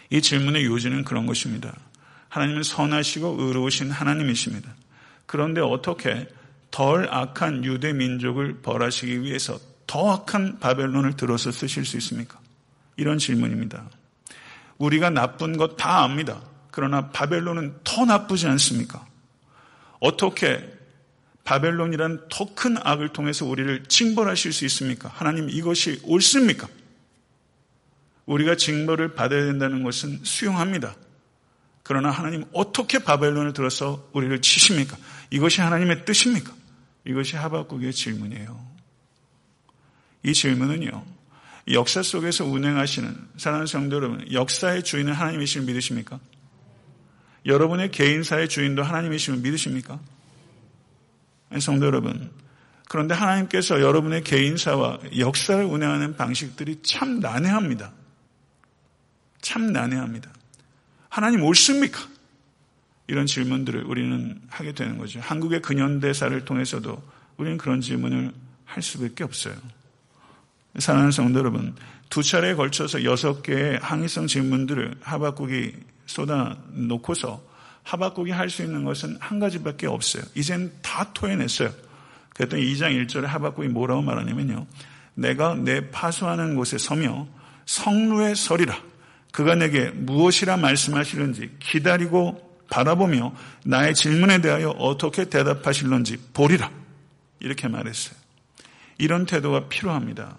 이 0.09 0.21
질문의 0.21 0.65
요지는 0.65 1.03
그런 1.03 1.25
것입니다. 1.25 1.75
하나님은 2.29 2.63
선하시고 2.63 3.35
의로우신 3.39 3.91
하나님이십니다. 3.91 4.73
그런데 5.25 5.59
어떻게 5.59 6.29
덜 6.71 7.09
악한 7.09 7.65
유대 7.65 7.91
민족을 7.91 8.61
벌하시기 8.61 9.23
위해서 9.23 9.59
더 9.87 10.11
악한 10.11 10.59
바벨론을 10.59 11.15
들어서 11.15 11.51
쓰실 11.51 11.85
수 11.85 11.97
있습니까? 11.97 12.39
이런 12.97 13.17
질문입니다. 13.17 13.89
우리가 14.77 15.09
나쁜 15.09 15.57
것 15.57 15.75
다 15.77 16.03
압니다. 16.03 16.41
그러나 16.71 17.09
바벨론은 17.09 17.79
더 17.83 18.05
나쁘지 18.05 18.47
않습니까? 18.47 19.05
어떻게 19.99 20.77
바벨론이란 21.43 22.27
더 22.29 22.53
큰 22.53 22.75
악을 22.83 23.09
통해서 23.09 23.45
우리를 23.45 23.85
징벌하실 23.85 24.51
수 24.51 24.65
있습니까? 24.65 25.09
하나님 25.09 25.49
이것이 25.49 26.01
옳습니까? 26.03 26.67
우리가 28.25 28.55
징벌을 28.55 29.15
받아야 29.15 29.45
된다는 29.45 29.83
것은 29.83 30.19
수용합니다. 30.23 30.95
그러나 31.83 32.11
하나님 32.11 32.43
어떻게 32.51 32.99
바벨론을 32.99 33.53
들어서 33.53 34.09
우리를 34.11 34.41
치십니까? 34.41 34.97
이것이 35.29 35.61
하나님의 35.61 36.03
뜻입니까? 36.03 36.53
이것이 37.05 37.37
하박국의 37.37 37.93
질문이에요. 37.93 38.76
이 40.27 40.33
질문은요. 40.33 41.05
역사 41.71 42.03
속에서 42.03 42.43
운행하시는 42.45 43.15
사랑하는 43.37 43.65
성도 43.65 43.95
여러분, 43.95 44.29
역사의 44.31 44.83
주인은 44.83 45.13
하나님이심을 45.13 45.65
믿으십니까? 45.67 46.19
여러분의 47.45 47.91
개인사의 47.91 48.49
주인도 48.49 48.83
하나님이심을 48.83 49.39
믿으십니까? 49.39 49.99
성도 51.61 51.85
여러분, 51.85 52.29
그런데 52.89 53.15
하나님께서 53.15 53.79
여러분의 53.79 54.23
개인사와 54.23 54.99
역사를 55.17 55.63
운행하는 55.63 56.17
방식들이 56.17 56.81
참 56.83 57.21
난해합니다. 57.21 57.93
참 59.41 59.71
난해합니다. 59.71 60.29
하나님 61.07 61.43
옳습니까? 61.43 62.05
이런 63.07 63.25
질문들을 63.25 63.85
우리는 63.85 64.41
하게 64.49 64.73
되는 64.73 64.97
거죠. 64.97 65.21
한국의 65.21 65.61
근현대사를 65.61 66.43
통해서도 66.43 67.01
우리는 67.37 67.57
그런 67.57 67.79
질문을 67.79 68.33
할 68.65 68.83
수밖에 68.83 69.23
없어요. 69.23 69.55
사랑하는 70.79 71.11
성도 71.11 71.39
여러분, 71.39 71.75
두 72.09 72.23
차례에 72.23 72.53
걸쳐서 72.55 73.03
여섯 73.03 73.41
개의 73.41 73.79
항의성 73.81 74.27
질문들을 74.27 74.97
하박국이 75.01 75.73
쏟아 76.05 76.57
놓고서 76.71 77.41
하박국이 77.83 78.31
할 78.31 78.49
수 78.49 78.63
있는 78.63 78.83
것은 78.83 79.17
한 79.19 79.39
가지밖에 79.39 79.87
없어요. 79.87 80.23
이젠 80.35 80.71
다 80.81 81.11
토해냈어요. 81.13 81.71
그랬더니 82.29 82.63
2장 82.73 82.91
1절에 83.07 83.25
하박국이 83.25 83.69
뭐라고 83.69 84.01
말하냐면요. 84.01 84.67
내가 85.15 85.55
내 85.55 85.89
파수하는 85.89 86.55
곳에 86.55 86.77
서며 86.77 87.27
성루에 87.65 88.35
서리라. 88.35 88.77
그가 89.31 89.55
내게 89.55 89.89
무엇이라 89.89 90.57
말씀하시는지 90.57 91.57
기다리고 91.59 92.45
바라보며 92.69 93.33
나의 93.65 93.95
질문에 93.95 94.41
대하여 94.41 94.69
어떻게 94.71 95.25
대답하실런지 95.29 96.17
보리라. 96.33 96.69
이렇게 97.39 97.67
말했어요. 97.67 98.15
이런 98.97 99.25
태도가 99.25 99.69
필요합니다. 99.69 100.37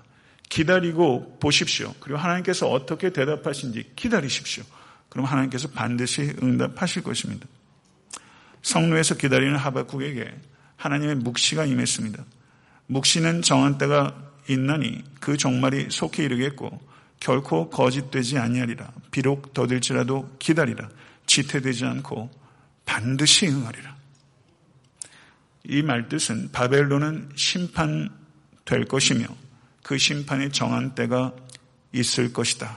기다리고 0.49 1.39
보십시오. 1.39 1.95
그리고 2.01 2.19
하나님께서 2.19 2.69
어떻게 2.69 3.11
대답하신지 3.11 3.93
기다리십시오. 3.97 4.65
그럼 5.09 5.27
하나님께서 5.27 5.69
반드시 5.69 6.35
응답하실 6.43 7.03
것입니다. 7.03 7.47
성루에서 8.63 9.17
기다리는 9.17 9.57
하박국에게 9.57 10.35
하나님의 10.77 11.17
묵시가 11.17 11.65
임했습니다. 11.65 12.25
묵시는 12.87 13.43
정한 13.43 13.79
때가 13.79 14.15
있나니 14.49 15.05
그 15.21 15.37
종말이 15.37 15.89
속히 15.91 16.23
이르겠고 16.25 16.81
결코 17.21 17.69
거짓되지 17.69 18.39
아니하리라. 18.39 18.91
비록 19.11 19.53
더딜지라도 19.53 20.37
기다리라. 20.39 20.89
지태되지 21.27 21.85
않고 21.85 22.31
반드시 22.85 23.49
응하리라. 23.49 23.97
이 25.65 25.83
말뜻은 25.83 26.53
바벨론은 26.53 27.31
심판될 27.35 28.87
것이며 28.89 29.27
그 29.89 29.97
심판이 29.97 30.51
정한 30.53 30.95
때가 30.95 31.33
있을 31.95 32.35
것이다. 32.35 32.77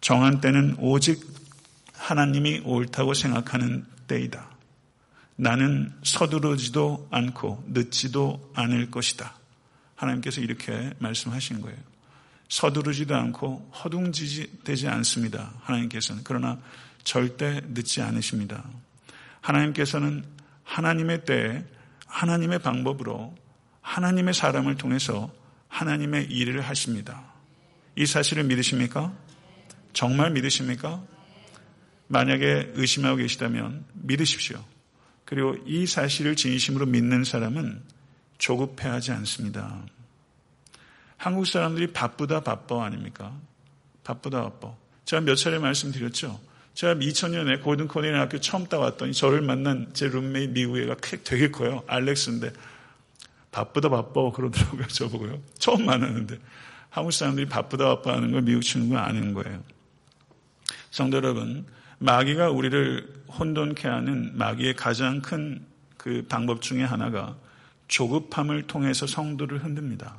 정한 0.00 0.40
때는 0.40 0.76
오직 0.78 1.22
하나님이 1.92 2.62
옳다고 2.64 3.12
생각하는 3.12 3.84
때이다. 4.06 4.48
나는 5.36 5.92
서두르지도 6.02 7.08
않고 7.10 7.62
늦지도 7.66 8.50
않을 8.54 8.90
것이다. 8.90 9.34
하나님께서 9.96 10.40
이렇게 10.40 10.94
말씀하신 10.98 11.60
거예요. 11.60 11.76
서두르지도 12.48 13.14
않고 13.14 13.70
허둥지지 13.84 14.88
않습니다. 14.88 15.52
하나님께서는. 15.60 16.22
그러나 16.24 16.58
절대 17.04 17.60
늦지 17.68 18.00
않으십니다. 18.00 18.64
하나님께서는 19.42 20.24
하나님의 20.64 21.26
때에 21.26 21.64
하나님의 22.06 22.60
방법으로 22.60 23.36
하나님의 23.82 24.32
사람을 24.32 24.76
통해서 24.76 25.30
하나님의 25.76 26.26
일을 26.30 26.62
하십니다. 26.62 27.22
이 27.96 28.06
사실을 28.06 28.44
믿으십니까? 28.44 29.12
정말 29.92 30.30
믿으십니까? 30.30 31.02
만약에 32.08 32.72
의심하고 32.74 33.16
계시다면 33.16 33.84
믿으십시오. 33.92 34.62
그리고 35.26 35.56
이 35.66 35.86
사실을 35.86 36.34
진심으로 36.34 36.86
믿는 36.86 37.24
사람은 37.24 37.82
조급해하지 38.38 39.12
않습니다. 39.12 39.84
한국 41.18 41.46
사람들이 41.46 41.92
바쁘다 41.92 42.40
바빠 42.40 42.84
아닙니까? 42.84 43.38
바쁘다 44.04 44.42
바빠. 44.44 44.74
제가 45.04 45.20
몇 45.22 45.34
차례 45.34 45.58
말씀드렸죠. 45.58 46.40
제가 46.72 46.94
2000년에 46.94 47.62
고든 47.62 47.88
코네일 47.88 48.14
학교 48.18 48.40
처음 48.40 48.66
따왔더니 48.66 49.12
저를 49.12 49.42
만난 49.42 49.90
제 49.92 50.08
룸메이 50.08 50.48
미국애가 50.48 50.96
되게 51.24 51.50
커요. 51.50 51.82
알렉스인데 51.86 52.52
바쁘다 53.56 53.88
바빠 53.88 54.30
그러더라고요. 54.30 54.86
저보고요. 54.88 55.40
처음 55.58 55.86
만났는데 55.86 56.38
한국 56.90 57.12
사람들이 57.12 57.46
바쁘다 57.46 57.96
바빠 57.96 58.14
하는 58.14 58.32
걸 58.32 58.42
미국 58.42 58.62
친구가 58.62 59.06
아는 59.06 59.34
거예요. 59.34 59.62
성도 60.90 61.18
여러분, 61.18 61.66
마귀가 61.98 62.50
우리를 62.50 63.24
혼돈케 63.38 63.88
하는 63.88 64.36
마귀의 64.36 64.76
가장 64.76 65.20
큰 65.20 65.76
그 66.06 66.24
방법 66.28 66.62
중에 66.62 66.84
하나가 66.84 67.36
조급함을 67.88 68.68
통해서 68.68 69.08
성도를 69.08 69.64
흔듭니다. 69.64 70.14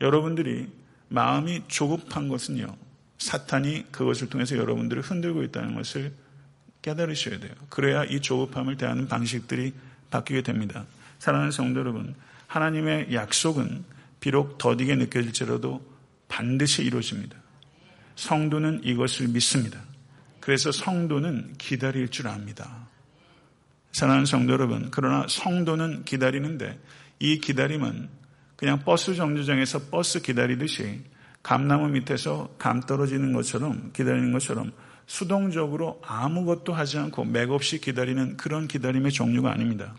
여러분들이 0.00 0.70
마음이 1.10 1.64
조급한 1.68 2.28
것은요, 2.28 2.74
사탄이 3.18 3.88
그것을 3.92 4.30
통해서 4.30 4.56
여러분들을 4.56 5.02
흔들고 5.02 5.42
있다는 5.42 5.74
것을 5.74 6.14
깨달으셔야 6.80 7.40
돼요. 7.40 7.52
그래야 7.68 8.04
이 8.04 8.20
조급함을 8.20 8.78
대하는 8.78 9.06
방식들이 9.06 9.74
바뀌게 10.10 10.40
됩니다. 10.40 10.86
사랑하는 11.22 11.52
성도 11.52 11.78
여러분, 11.78 12.16
하나님의 12.48 13.14
약속은 13.14 13.84
비록 14.18 14.58
더디게 14.58 14.96
느껴질지라도 14.96 15.80
반드시 16.26 16.82
이루어집니다. 16.82 17.36
성도는 18.16 18.80
이것을 18.82 19.28
믿습니다. 19.28 19.78
그래서 20.40 20.72
성도는 20.72 21.54
기다릴 21.58 22.08
줄 22.08 22.26
압니다. 22.26 22.88
사랑하는 23.92 24.26
성도 24.26 24.52
여러분, 24.52 24.88
그러나 24.90 25.24
성도는 25.28 26.04
기다리는데 26.04 26.80
이 27.20 27.38
기다림은 27.38 28.08
그냥 28.56 28.80
버스 28.84 29.14
정류장에서 29.14 29.90
버스 29.92 30.22
기다리듯이 30.22 31.04
감나무 31.44 31.86
밑에서 31.90 32.52
감 32.58 32.80
떨어지는 32.80 33.32
것처럼 33.32 33.92
기다리는 33.92 34.32
것처럼 34.32 34.72
수동적으로 35.06 36.02
아무것도 36.04 36.72
하지 36.72 36.98
않고 36.98 37.26
맥없이 37.26 37.80
기다리는 37.80 38.36
그런 38.36 38.66
기다림의 38.66 39.12
종류가 39.12 39.52
아닙니다. 39.52 39.94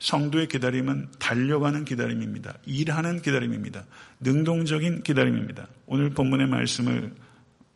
성도의 0.00 0.48
기다림은 0.48 1.08
달려가는 1.18 1.84
기다림입니다. 1.84 2.54
일하는 2.66 3.22
기다림입니다. 3.22 3.84
능동적인 4.20 5.02
기다림입니다. 5.02 5.68
오늘 5.86 6.10
본문의 6.10 6.48
말씀을 6.48 7.14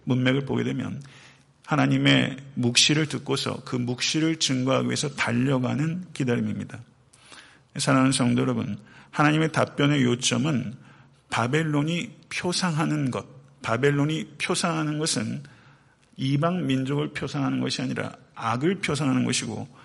문맥을 0.05 0.47
보게 0.47 0.65
되면 0.65 1.03
하나님의 1.67 2.37
묵시를 2.55 3.07
듣고서 3.07 3.63
그 3.65 3.77
묵시를 3.77 4.39
증거하기 4.39 4.87
위해서 4.87 5.09
달려가는 5.11 6.07
기다림입니다. 6.13 6.81
사랑하는 7.77 8.13
성도 8.13 8.43
여러분, 8.43 8.79
하나님의 9.11 9.53
답변의 9.53 10.03
요점은 10.03 10.75
바벨론이 11.31 12.11
표상하는 12.31 13.11
것, 13.11 13.27
바벨론이 13.63 14.37
표상하는 14.43 14.99
것은 14.99 15.43
이방 16.17 16.67
민족을 16.67 17.13
표상하는 17.13 17.61
것이 17.61 17.83
아니라 17.83 18.13
악을 18.35 18.77
표상하는 18.77 19.25
것이고 19.25 19.84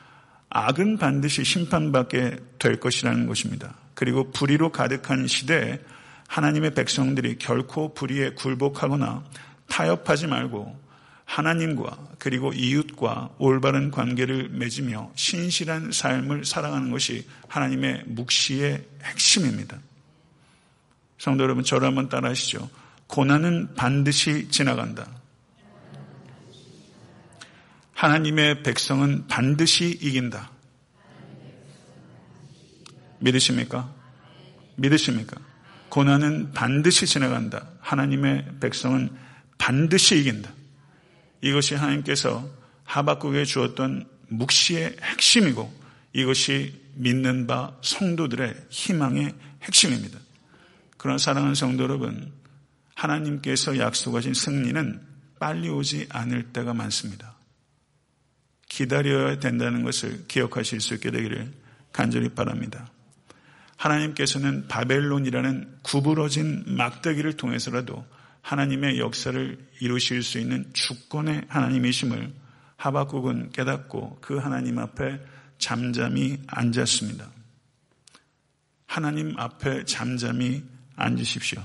악은 0.49 0.97
반드시 0.97 1.43
심판받게 1.43 2.37
될 2.57 2.79
것이라는 2.79 3.27
것입니다. 3.27 3.75
그리고 3.93 4.31
불의로 4.31 4.71
가득한 4.71 5.27
시대에 5.27 5.79
하나님의 6.27 6.73
백성들이 6.73 7.37
결코 7.37 7.93
불의에 7.93 8.31
굴복하거나 8.31 9.23
타협하지 9.67 10.27
말고 10.27 10.79
하나님과 11.25 12.09
그리고 12.17 12.51
이웃과 12.53 13.35
올바른 13.37 13.91
관계를 13.91 14.49
맺으며 14.49 15.11
신실한 15.15 15.91
삶을 15.91 16.45
살아가는 16.45 16.89
것이 16.89 17.27
하나님의 17.47 18.03
묵시의 18.07 18.83
핵심입니다. 19.03 19.77
성도 21.19 21.43
여러분, 21.43 21.63
저를 21.63 21.87
한번 21.87 22.09
따라 22.09 22.29
하시죠. 22.29 22.69
고난은 23.07 23.75
반드시 23.75 24.49
지나간다. 24.49 25.18
하나님의 27.99 28.63
백성은 28.63 29.27
반드시 29.27 29.89
이긴다. 30.01 30.49
믿으십니까? 33.19 33.93
믿으십니까? 34.77 35.35
고난은 35.89 36.53
반드시 36.53 37.05
지나간다. 37.05 37.67
하나님의 37.81 38.59
백성은 38.61 39.09
반드시 39.57 40.17
이긴다. 40.17 40.49
이것이 41.41 41.75
하나님께서 41.75 42.49
하박국에 42.85 43.43
주었던 43.43 44.07
묵시의 44.29 44.95
핵심이고 45.03 45.69
이것이 46.13 46.81
믿는 46.93 47.47
바 47.47 47.75
성도들의 47.81 48.67
희망의 48.69 49.33
핵심입니다. 49.63 50.17
그런 50.95 51.17
사랑하는 51.17 51.53
성도 51.53 51.83
여러분, 51.83 52.31
하나님께서 52.95 53.77
약속하신 53.77 54.33
승리는 54.35 55.01
빨리 55.37 55.67
오지 55.67 56.07
않을 56.09 56.53
때가 56.53 56.73
많습니다. 56.73 57.38
기다려야 58.69 59.39
된다는 59.39 59.83
것을 59.83 60.27
기억하실 60.27 60.79
수 60.79 60.93
있게 60.93 61.11
되기를 61.11 61.51
간절히 61.91 62.29
바랍니다. 62.29 62.89
하나님께서는 63.75 64.67
바벨론이라는 64.67 65.79
구부러진 65.83 66.63
막대기를 66.67 67.33
통해서라도 67.37 68.05
하나님의 68.41 68.99
역사를 68.99 69.57
이루실 69.79 70.23
수 70.23 70.39
있는 70.39 70.69
주권의 70.73 71.45
하나님이심을 71.47 72.33
하박국은 72.77 73.51
깨닫고 73.51 74.19
그 74.21 74.37
하나님 74.37 74.79
앞에 74.79 75.19
잠잠히 75.57 76.39
앉았습니다. 76.47 77.29
하나님 78.85 79.37
앞에 79.37 79.85
잠잠히 79.85 80.63
앉으십시오. 80.95 81.61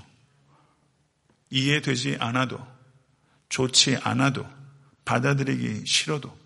이해되지 1.51 2.17
않아도 2.19 2.65
좋지 3.49 3.97
않아도 4.03 4.47
받아들이기 5.05 5.87
싫어도 5.87 6.44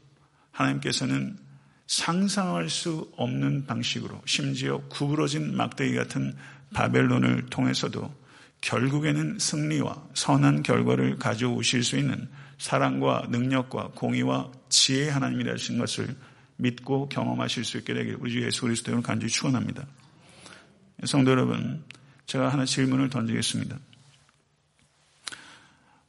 하나님께서는 0.58 1.38
상상할 1.86 2.68
수 2.68 3.10
없는 3.16 3.66
방식으로 3.66 4.20
심지어 4.26 4.78
구부러진 4.88 5.56
막대기 5.56 5.94
같은 5.94 6.36
바벨론을 6.74 7.46
통해서도 7.46 8.12
결국에는 8.60 9.38
승리와 9.38 10.08
선한 10.14 10.62
결과를 10.62 11.18
가져오실 11.18 11.84
수 11.84 11.96
있는 11.96 12.28
사랑과 12.58 13.26
능력과 13.30 13.92
공의와 13.94 14.50
지혜의 14.68 15.12
하나님이라신 15.12 15.78
것을 15.78 16.14
믿고 16.56 17.08
경험하실 17.08 17.64
수 17.64 17.78
있게 17.78 17.94
되길 17.94 18.16
우리 18.18 18.32
주 18.32 18.42
예수 18.42 18.62
그리스도로 18.62 19.00
간절히 19.00 19.30
축원합니다. 19.30 19.86
성도 21.04 21.30
여러분, 21.30 21.84
제가 22.26 22.48
하나 22.48 22.64
질문을 22.64 23.10
던지겠습니다. 23.10 23.78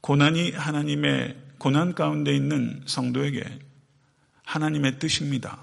고난이 0.02 0.52
하나님의 0.52 1.38
고난 1.60 1.94
가운데 1.94 2.36
있는 2.36 2.82
성도에게 2.88 3.60
하나님의 4.50 4.98
뜻입니다. 4.98 5.60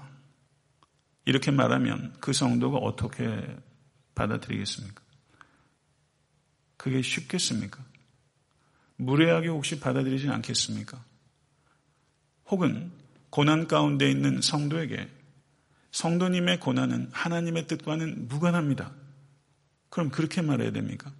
이렇게 1.25 1.51
말하면 1.51 2.15
그 2.21 2.31
성도가 2.31 2.77
어떻게 2.77 3.27
받아들이겠습니까? 4.15 5.01
그게 6.77 7.01
쉽겠습니까? 7.01 7.83
무례하게 8.95 9.49
혹시 9.49 9.81
받아들이지 9.81 10.29
않겠습니까? 10.29 11.03
혹은 12.45 12.89
고난 13.29 13.67
가운데 13.67 14.09
있는 14.09 14.41
성도에게 14.41 15.09
성도님의 15.91 16.61
고난은 16.61 17.09
하나님의 17.11 17.67
뜻과는 17.67 18.29
무관합니다. 18.29 18.93
그럼 19.89 20.09
그렇게 20.09 20.41
말해야 20.41 20.71
됩니까? 20.71 21.11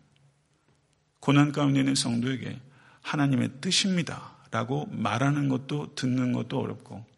고난 1.20 1.52
가운데 1.52 1.82
있는 1.82 1.96
성도에게 1.96 2.62
하나님의 3.02 3.60
뜻입니다. 3.60 4.38
라고 4.52 4.86
말하는 4.86 5.50
것도 5.50 5.96
듣는 5.96 6.32
것도 6.32 6.62
어렵고 6.62 7.17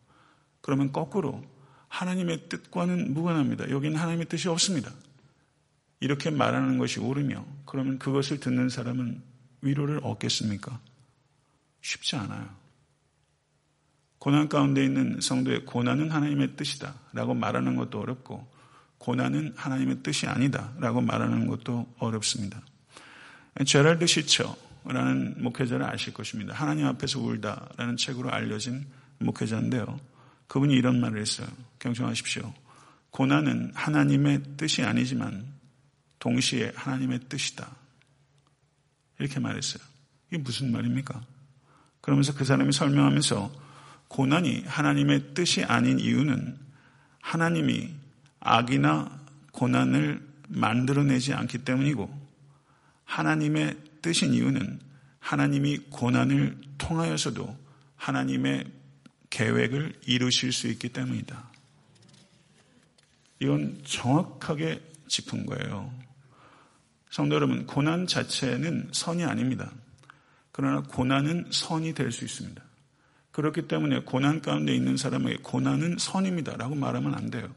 그러면 0.61 0.91
거꾸로 0.91 1.43
하나님의 1.87 2.49
뜻과는 2.49 3.13
무관합니다. 3.13 3.69
여기는 3.69 3.97
하나님의 3.97 4.27
뜻이 4.27 4.47
없습니다. 4.47 4.91
이렇게 5.99 6.29
말하는 6.29 6.77
것이 6.77 6.99
옳으며 6.99 7.45
그러면 7.65 7.99
그것을 7.99 8.39
듣는 8.39 8.69
사람은 8.69 9.21
위로를 9.61 9.99
얻겠습니까? 10.03 10.79
쉽지 11.81 12.15
않아요. 12.15 12.49
고난 14.17 14.49
가운데 14.49 14.83
있는 14.83 15.19
성도의 15.21 15.65
고난은 15.65 16.11
하나님의 16.11 16.55
뜻이다 16.57 16.93
라고 17.13 17.33
말하는 17.33 17.75
것도 17.75 18.01
어렵고 18.01 18.47
고난은 18.97 19.53
하나님의 19.55 20.03
뜻이 20.03 20.27
아니다 20.27 20.73
라고 20.77 20.99
말하는 21.01 21.47
것도 21.47 21.87
어렵습니다. 21.99 22.61
제랄드 23.65 24.05
시처라는 24.05 25.41
목회자를 25.41 25.85
아실 25.85 26.13
것입니다. 26.13 26.53
하나님 26.53 26.85
앞에서 26.85 27.19
울다라는 27.19 27.97
책으로 27.97 28.29
알려진 28.29 28.85
목회자인데요. 29.19 29.99
그분이 30.49 30.73
이런 30.73 30.99
말을 30.99 31.21
했어요. 31.21 31.47
경청하십시오. 31.77 32.53
고난은 33.11 33.71
하나님의 33.73 34.41
뜻이 34.57 34.83
아니지만 34.83 35.45
동시에 36.19 36.73
하나님의 36.75 37.21
뜻이다. 37.29 37.69
이렇게 39.19 39.39
말했어요. 39.39 39.81
이게 40.27 40.37
무슨 40.39 40.71
말입니까? 40.71 41.23
그러면서 42.01 42.33
그 42.33 42.43
사람이 42.43 42.71
설명하면서 42.71 43.51
고난이 44.07 44.63
하나님의 44.65 45.33
뜻이 45.33 45.63
아닌 45.63 45.99
이유는 45.99 46.57
하나님이 47.21 47.93
악이나 48.39 49.19
고난을 49.51 50.27
만들어내지 50.47 51.33
않기 51.33 51.59
때문이고 51.59 52.09
하나님의 53.05 53.77
뜻인 54.01 54.33
이유는 54.33 54.79
하나님이 55.19 55.77
고난을 55.89 56.57
통하여서도 56.79 57.55
하나님의 57.97 58.78
계획을 59.29 59.93
이루실 60.05 60.51
수 60.51 60.67
있기 60.67 60.89
때문이다. 60.89 61.49
이건 63.39 63.81
정확하게 63.85 64.81
짚은 65.07 65.45
거예요. 65.45 65.93
성도 67.09 67.35
여러분, 67.35 67.65
고난 67.65 68.05
자체는 68.05 68.89
선이 68.91 69.23
아닙니다. 69.23 69.71
그러나 70.51 70.81
고난은 70.81 71.47
선이 71.51 71.93
될 71.93 72.11
수 72.11 72.25
있습니다. 72.25 72.61
그렇기 73.31 73.67
때문에 73.67 74.01
고난 74.01 74.41
가운데 74.41 74.75
있는 74.75 74.97
사람에게 74.97 75.37
고난은 75.41 75.97
선입니다. 75.97 76.57
라고 76.57 76.75
말하면 76.75 77.15
안 77.15 77.29
돼요. 77.29 77.49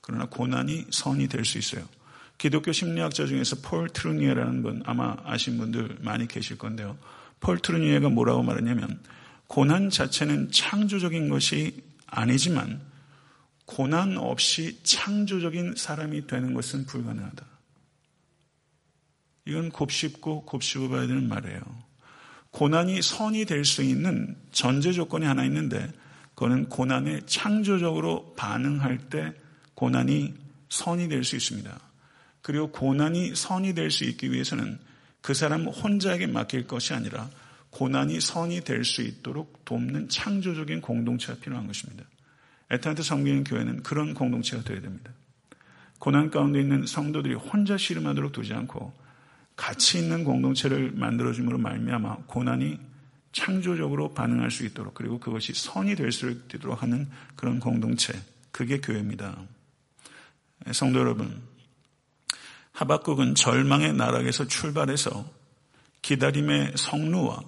그러나 0.00 0.26
고난이 0.26 0.86
선이 0.90 1.28
될 1.28 1.44
수 1.44 1.58
있어요. 1.58 1.88
기독교 2.36 2.72
심리학자 2.72 3.24
중에서 3.26 3.56
폴 3.62 3.88
트루니에라는 3.88 4.62
분 4.62 4.82
아마 4.84 5.16
아신 5.24 5.58
분들 5.58 5.98
많이 6.00 6.26
계실 6.26 6.58
건데요. 6.58 6.98
폴 7.40 7.58
트루니에가 7.58 8.08
뭐라고 8.10 8.42
말하냐면 8.42 9.00
고난 9.52 9.90
자체는 9.90 10.50
창조적인 10.50 11.28
것이 11.28 11.82
아니지만 12.06 12.80
고난 13.66 14.16
없이 14.16 14.80
창조적인 14.82 15.74
사람이 15.76 16.26
되는 16.26 16.54
것은 16.54 16.86
불가능하다. 16.86 17.44
이건 19.44 19.68
곱씹고 19.68 20.46
곱씹어 20.46 20.88
봐야 20.88 21.06
되는 21.06 21.28
말이에요. 21.28 21.60
고난이 22.50 23.02
선이 23.02 23.44
될 23.44 23.66
수 23.66 23.82
있는 23.82 24.38
전제 24.52 24.90
조건이 24.90 25.26
하나 25.26 25.44
있는데 25.44 25.92
그거는 26.30 26.70
고난에 26.70 27.20
창조적으로 27.26 28.32
반응할 28.38 29.10
때 29.10 29.34
고난이 29.74 30.32
선이 30.70 31.08
될 31.08 31.24
수 31.24 31.36
있습니다. 31.36 31.78
그리고 32.40 32.72
고난이 32.72 33.34
선이 33.34 33.74
될 33.74 33.90
수 33.90 34.04
있기 34.04 34.32
위해서는 34.32 34.78
그 35.20 35.34
사람 35.34 35.66
혼자에게 35.66 36.26
맡길 36.26 36.66
것이 36.66 36.94
아니라 36.94 37.28
고난이 37.72 38.20
선이 38.20 38.62
될 38.62 38.84
수 38.84 39.02
있도록 39.02 39.64
돕는 39.64 40.08
창조적인 40.08 40.80
공동체가 40.82 41.40
필요한 41.40 41.66
것입니다. 41.66 42.04
에탄트 42.70 43.02
섬기는 43.02 43.44
교회는 43.44 43.82
그런 43.82 44.14
공동체가 44.14 44.62
되어야 44.62 44.80
됩니다. 44.80 45.10
고난 45.98 46.30
가운데 46.30 46.60
있는 46.60 46.86
성도들이 46.86 47.34
혼자 47.34 47.76
씨름하도록 47.76 48.32
두지 48.32 48.52
않고 48.54 48.92
가치 49.56 49.98
있는 49.98 50.24
공동체를 50.24 50.92
만들어줌으로 50.92 51.58
말미암아 51.58 52.16
고난이 52.26 52.78
창조적으로 53.32 54.12
반응할 54.12 54.50
수 54.50 54.64
있도록 54.66 54.94
그리고 54.94 55.18
그것이 55.18 55.52
선이 55.54 55.96
될 55.96 56.12
수 56.12 56.30
있도록 56.30 56.82
하는 56.82 57.08
그런 57.36 57.58
공동체 57.60 58.12
그게 58.50 58.80
교회입니다. 58.80 59.36
성도 60.72 60.98
여러분 61.00 61.40
하박국은 62.72 63.34
절망의 63.34 63.94
나락에서 63.94 64.46
출발해서 64.46 65.24
기다림의 66.02 66.72
성루와 66.76 67.42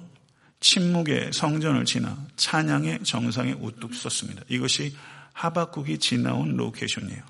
침묵의 0.64 1.35
성전을 1.35 1.85
지나 1.85 2.16
찬양의 2.37 3.05
정상에 3.05 3.53
우뚝 3.53 3.94
섰습니다. 3.94 4.42
이것이 4.48 4.96
하박국이 5.35 5.98
지나온 5.98 6.57
로케이션이에요. 6.57 7.22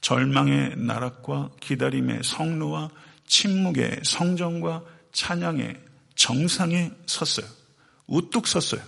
절망의 0.00 0.76
나락과 0.78 1.50
기다림의 1.60 2.22
성루와 2.24 2.88
침묵의 3.26 4.00
성전과 4.04 4.84
찬양의 5.12 5.84
정상에 6.14 6.90
섰어요. 7.04 7.46
우뚝 8.06 8.46
섰어요. 8.46 8.80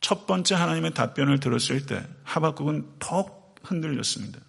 첫 0.00 0.26
번째 0.26 0.54
하나님의 0.54 0.94
답변을 0.94 1.40
들었을 1.40 1.84
때 1.84 2.02
하박국은 2.22 2.94
더 2.98 3.26
흔들렸습니다. 3.62 4.40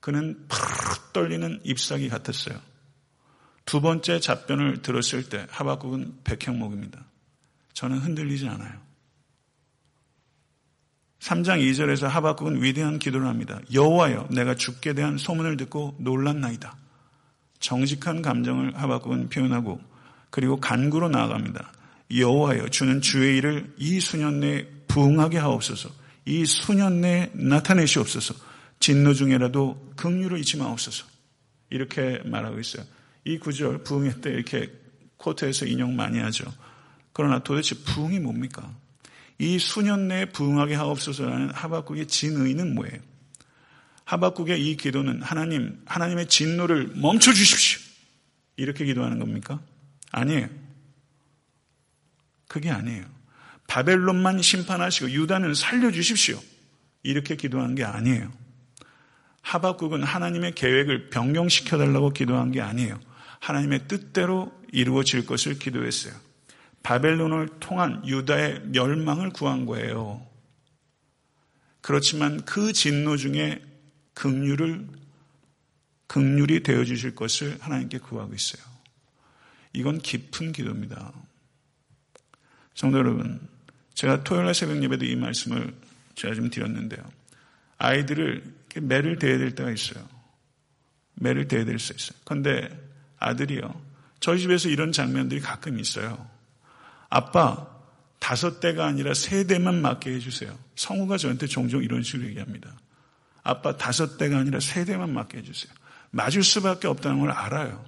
그는 0.00 0.46
팍 0.48 1.12
떨리는 1.12 1.60
잎사귀 1.62 2.08
같았어요. 2.08 2.60
두 3.64 3.80
번째 3.80 4.18
답변을 4.18 4.82
들었을 4.82 5.28
때 5.28 5.46
하박국은 5.50 6.22
백형목입니다. 6.24 7.06
저는 7.76 7.98
흔들리지 7.98 8.48
않아요. 8.48 8.72
3장 11.20 11.60
2절에서 11.60 12.08
하박국은 12.08 12.62
위대한 12.62 12.98
기도를 12.98 13.26
합니다. 13.26 13.60
여호와여 13.70 14.28
내가 14.30 14.54
죽게 14.54 14.94
대한 14.94 15.18
소문을 15.18 15.58
듣고 15.58 15.94
놀랐나이다. 15.98 16.74
정직한 17.58 18.22
감정을 18.22 18.80
하박국은 18.80 19.28
표현하고 19.28 19.78
그리고 20.30 20.58
간구로 20.58 21.10
나아갑니다. 21.10 21.70
여호와여 22.16 22.68
주는 22.68 23.02
주의 23.02 23.36
일을 23.36 23.74
이 23.76 24.00
수년 24.00 24.40
내에 24.40 24.66
부응하게 24.88 25.36
하옵소서. 25.36 25.90
이 26.24 26.46
수년 26.46 27.02
내에 27.02 27.30
나타내시옵소서. 27.34 28.34
진노 28.80 29.12
중에라도 29.12 29.92
긍휼을 29.96 30.38
잊지 30.38 30.56
마옵소서. 30.56 31.04
이렇게 31.68 32.22
말하고 32.24 32.58
있어요. 32.58 32.86
이 33.24 33.38
구절 33.38 33.84
부흥회 33.84 34.22
때 34.22 34.30
이렇게 34.30 34.72
코트에서 35.18 35.66
인용 35.66 35.94
많이 35.94 36.18
하죠. 36.20 36.50
그러나 37.16 37.38
도대체 37.38 37.74
부흥이 37.76 38.20
뭡니까? 38.20 38.70
이 39.38 39.58
수년 39.58 40.06
내에 40.06 40.26
부흥하게 40.26 40.74
하옵소서라는 40.74 41.48
하박국의 41.50 42.08
진의는 42.08 42.74
뭐예요? 42.74 43.00
하박국의 44.04 44.62
이 44.62 44.76
기도는 44.76 45.22
하나님, 45.22 45.80
하나님의 45.86 46.28
진노를 46.28 46.88
멈춰 46.94 47.32
주십시오. 47.32 47.80
이렇게 48.56 48.84
기도하는 48.84 49.18
겁니까? 49.18 49.62
아니에요. 50.12 50.50
그게 52.48 52.68
아니에요. 52.68 53.06
바벨론만 53.66 54.42
심판하시고 54.42 55.10
유다는 55.10 55.54
살려주십시오. 55.54 56.38
이렇게 57.02 57.36
기도한 57.36 57.76
게 57.76 57.84
아니에요. 57.84 58.30
하박국은 59.40 60.02
하나님의 60.02 60.54
계획을 60.54 61.08
변경시켜달라고 61.08 62.10
기도한 62.10 62.52
게 62.52 62.60
아니에요. 62.60 63.00
하나님의 63.40 63.88
뜻대로 63.88 64.52
이루어질 64.70 65.24
것을 65.24 65.58
기도했어요. 65.58 66.25
바벨론을 66.86 67.48
통한 67.58 68.06
유다의 68.06 68.66
멸망을 68.66 69.30
구한 69.30 69.66
거예요. 69.66 70.24
그렇지만 71.80 72.44
그 72.44 72.72
진노 72.72 73.16
중에 73.16 73.60
극률을 74.14 74.86
극률이 76.06 76.62
되어 76.62 76.84
주실 76.84 77.16
것을 77.16 77.58
하나님께 77.60 77.98
구하고 77.98 78.32
있어요. 78.34 78.62
이건 79.72 79.98
깊은 79.98 80.52
기도입니다. 80.52 81.12
성도 82.76 82.98
여러분, 82.98 83.40
제가 83.94 84.22
토요일 84.22 84.44
날 84.44 84.54
새벽 84.54 84.80
예배도 84.80 85.06
이 85.06 85.16
말씀을 85.16 85.74
제가 86.14 86.36
좀 86.36 86.50
드렸는데요. 86.50 87.02
아이들을 87.78 88.44
매를 88.82 89.18
대야 89.18 89.38
될 89.38 89.56
때가 89.56 89.72
있어요. 89.72 90.08
매를 91.14 91.48
대야 91.48 91.64
될 91.64 91.80
수 91.80 91.92
있어요. 91.94 92.16
그런데 92.24 92.68
아들이요. 93.18 93.74
저희 94.20 94.38
집에서 94.38 94.68
이런 94.68 94.92
장면들이 94.92 95.40
가끔 95.40 95.80
있어요. 95.80 96.35
아빠, 97.08 97.68
다섯 98.18 98.60
대가 98.60 98.86
아니라 98.86 99.14
세 99.14 99.46
대만 99.46 99.80
맞게 99.80 100.12
해주세요. 100.14 100.56
성우가 100.74 101.16
저한테 101.18 101.46
종종 101.46 101.82
이런 101.82 102.02
식으로 102.02 102.28
얘기합니다. 102.28 102.72
아빠, 103.42 103.76
다섯 103.76 104.16
대가 104.18 104.38
아니라 104.38 104.58
세 104.60 104.84
대만 104.84 105.12
맞게 105.12 105.38
해주세요. 105.38 105.72
맞을 106.10 106.42
수밖에 106.42 106.88
없다는 106.88 107.20
걸 107.20 107.30
알아요. 107.30 107.84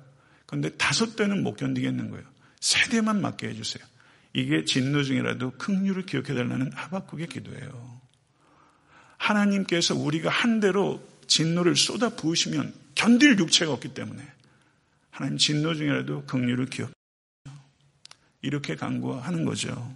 그런데 0.47 0.71
다섯 0.77 1.17
대는 1.17 1.43
못 1.43 1.57
견디겠는 1.57 2.11
거예요. 2.11 2.25
세 2.61 2.89
대만 2.91 3.21
맞게 3.21 3.49
해주세요. 3.49 3.85
이게 4.33 4.65
진노 4.65 5.03
중이라도 5.03 5.53
긍휼을 5.53 6.07
기억해달라는 6.07 6.73
하박국의 6.73 7.29
기도예요. 7.29 8.01
하나님께서 9.17 9.95
우리가 9.95 10.31
한 10.31 10.61
대로 10.61 11.03
진노를 11.27 11.77
쏟아 11.77 12.11
부으시면 12.11 12.73
견딜 12.95 13.39
육체가 13.39 13.73
없기 13.73 13.95
때문에 13.95 14.23
하나님 15.11 15.39
진노 15.39 15.75
중이라도 15.75 16.25
긍휼을 16.25 16.67
기억. 16.67 16.91
이렇게 18.43 18.77
간구하는 18.77 19.45
거죠. 19.45 19.95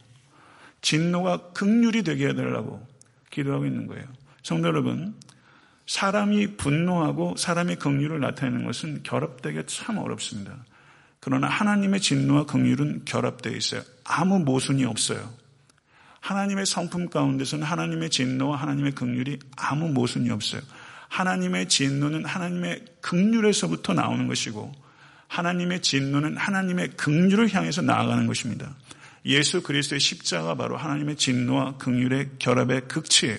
진노가 0.81 1.53
극률이 1.53 2.03
되게 2.03 2.29
해달라고 2.29 2.87
기도하고 3.31 3.67
있는 3.67 3.87
거예요. 3.87 4.05
성도 4.43 4.69
여러분, 4.69 5.15
사람이 5.87 6.57
분노하고 6.57 7.37
사람의 7.37 7.77
긍휼을 7.77 8.21
나타내는 8.21 8.65
것은 8.65 9.03
결합되기 9.03 9.63
참 9.67 9.99
어렵습니다. 9.99 10.65
그러나 11.21 11.47
하나님의 11.47 12.01
진노와 12.01 12.47
긍휼은 12.47 13.05
결합되어 13.05 13.53
있어요. 13.53 13.83
아무 14.05 14.41
모순이 14.41 14.85
없어요. 14.85 15.33
하나님의 16.21 16.67
성품 16.67 17.11
가운데서는 17.11 17.65
하나님의 17.65 18.11
진노와 18.11 18.57
하나님의 18.57 18.93
긍휼이 18.93 19.39
아무 19.57 19.89
모순이 19.89 20.31
없어요. 20.31 20.63
하나님의 21.09 21.69
진노는 21.69 22.25
하나님의 22.25 22.85
긍휼에서부터 23.01 23.95
나오는 23.95 24.27
것이고 24.29 24.73
하나님의 25.33 25.81
진노는 25.81 26.37
하나님의 26.37 26.91
긍휼을 26.91 27.55
향해서 27.55 27.81
나아가는 27.81 28.27
것입니다. 28.27 28.77
예수 29.25 29.63
그리스도의 29.63 29.99
십자가 29.99 30.55
바로 30.55 30.77
하나님의 30.77 31.17
진노와 31.17 31.79
긍휼의 31.79 32.33
결합의 32.39 32.89
극치예요. 32.89 33.39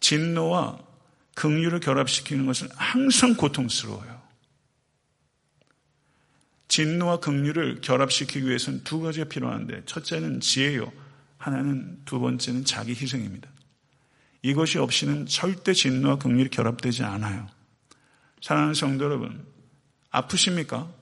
진노와 0.00 0.78
긍휼을 1.36 1.78
결합시키는 1.78 2.44
것은 2.46 2.68
항상 2.74 3.36
고통스러워요. 3.36 4.20
진노와 6.66 7.20
긍휼을 7.20 7.82
결합시키기 7.82 8.48
위해서는 8.48 8.82
두 8.82 9.00
가지가 9.00 9.28
필요한데 9.28 9.82
첫째는 9.86 10.40
지혜요. 10.40 10.90
하나는 11.38 12.00
두 12.04 12.18
번째는 12.18 12.64
자기 12.64 12.92
희생입니다. 12.92 13.48
이것이 14.42 14.78
없이는 14.78 15.26
절대 15.26 15.72
진노와 15.72 16.18
긍휼이 16.18 16.48
결합되지 16.50 17.04
않아요. 17.04 17.48
사랑하는 18.42 18.74
성도 18.74 19.04
여러분, 19.04 19.49
아프십니까? 20.10 20.92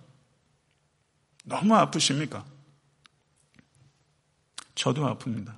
너무 1.44 1.75
아프십니까? 1.75 2.44
저도 4.75 5.03
아픕니다. 5.03 5.57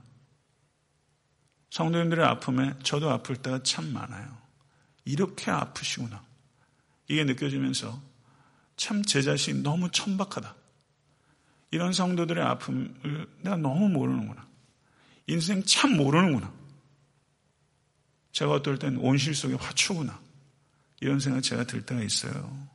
성도님들의 1.71 2.25
아픔에 2.25 2.75
저도 2.83 3.11
아플 3.11 3.37
때가 3.37 3.63
참 3.63 3.93
많아요. 3.93 4.37
이렇게 5.05 5.51
아프시구나. 5.51 6.25
이게 7.09 7.25
느껴지면서 7.25 8.01
참 8.77 9.03
제 9.03 9.21
자신이 9.21 9.63
너무 9.63 9.91
천박하다. 9.91 10.55
이런 11.73 11.93
성도들의 11.93 12.43
아픔을 12.43 13.29
내가 13.43 13.57
너무 13.57 13.89
모르는구나. 13.89 14.49
인생 15.27 15.63
참 15.65 15.97
모르는구나. 15.97 16.53
제가 18.33 18.53
어떨 18.53 18.79
땐 18.79 18.97
온실 18.97 19.35
속의 19.35 19.57
화초구나. 19.59 20.19
이런 21.01 21.21
생각 21.21 21.43
제가 21.43 21.65
들 21.65 21.85
때가 21.85 22.03
있어요. 22.03 22.69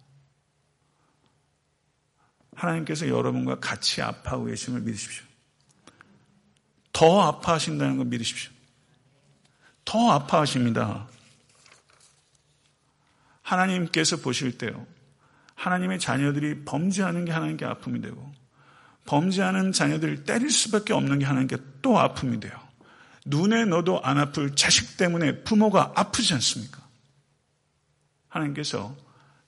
하나님께서 2.55 3.07
여러분과 3.07 3.59
같이 3.59 4.01
아파하고 4.01 4.45
계심을 4.45 4.81
믿으십시오. 4.81 5.23
더 6.93 7.21
아파하신다는 7.21 7.97
걸 7.97 8.05
믿으십시오. 8.07 8.51
더 9.83 10.11
아파하십니다. 10.11 11.07
하나님께서 13.41 14.17
보실 14.17 14.57
때요. 14.57 14.87
하나님의 15.55 15.99
자녀들이 15.99 16.65
범죄하는 16.65 17.25
게 17.25 17.31
하나님께 17.31 17.65
아픔이 17.65 18.01
되고 18.01 18.33
범죄하는 19.05 19.71
자녀들을 19.71 20.23
때릴 20.23 20.49
수밖에 20.49 20.93
없는 20.93 21.19
게 21.19 21.25
하나님께 21.25 21.57
또 21.81 21.99
아픔이 21.99 22.39
돼요. 22.39 22.53
눈에 23.25 23.65
넣어도 23.65 24.01
안 24.03 24.17
아플 24.17 24.55
자식 24.55 24.97
때문에 24.97 25.43
부모가 25.43 25.93
아프지 25.95 26.33
않습니까? 26.33 26.81
하나님께서 28.27 28.95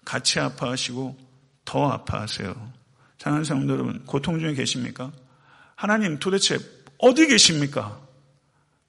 같이 0.06 0.40
아파하시고 0.40 1.18
더 1.66 1.90
아파하세요. 1.90 2.77
사랑하는 3.20 3.44
성도 3.46 3.74
여러분, 3.74 4.06
고통 4.06 4.40
중에 4.40 4.54
계십니까? 4.54 5.12
하나님 5.76 6.20
도대체 6.20 6.58
어디 7.00 7.28
계십니까? 7.28 8.00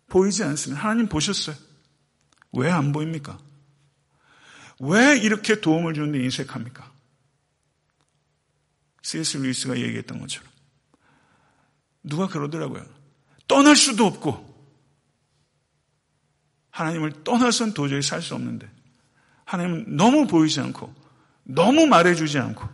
보이지 0.09 0.43
않습니다. 0.45 0.83
하나님 0.83 1.07
보셨어요. 1.09 1.57
왜 2.53 2.71
안 2.71 2.93
보입니까? 2.93 3.39
왜 4.81 5.19
이렇게 5.19 5.61
도움을 5.61 5.95
주는데 5.95 6.23
인색합니까? 6.23 6.91
C.S. 9.03 9.39
루이스가 9.39 9.79
얘기했던 9.79 10.21
것처럼. 10.21 10.49
누가 12.03 12.27
그러더라고요. 12.27 12.85
떠날 13.47 13.77
수도 13.77 14.07
없고, 14.07 14.47
하나님을 16.71 17.25
떠나선 17.25 17.75
도저히 17.75 18.03
살 18.03 18.23
수 18.23 18.35
없는데, 18.35 18.71
하나님은 19.45 19.97
너무 19.97 20.27
보이지 20.27 20.61
않고, 20.61 20.95
너무 21.45 21.87
말해주지 21.87 22.39
않고, 22.39 22.69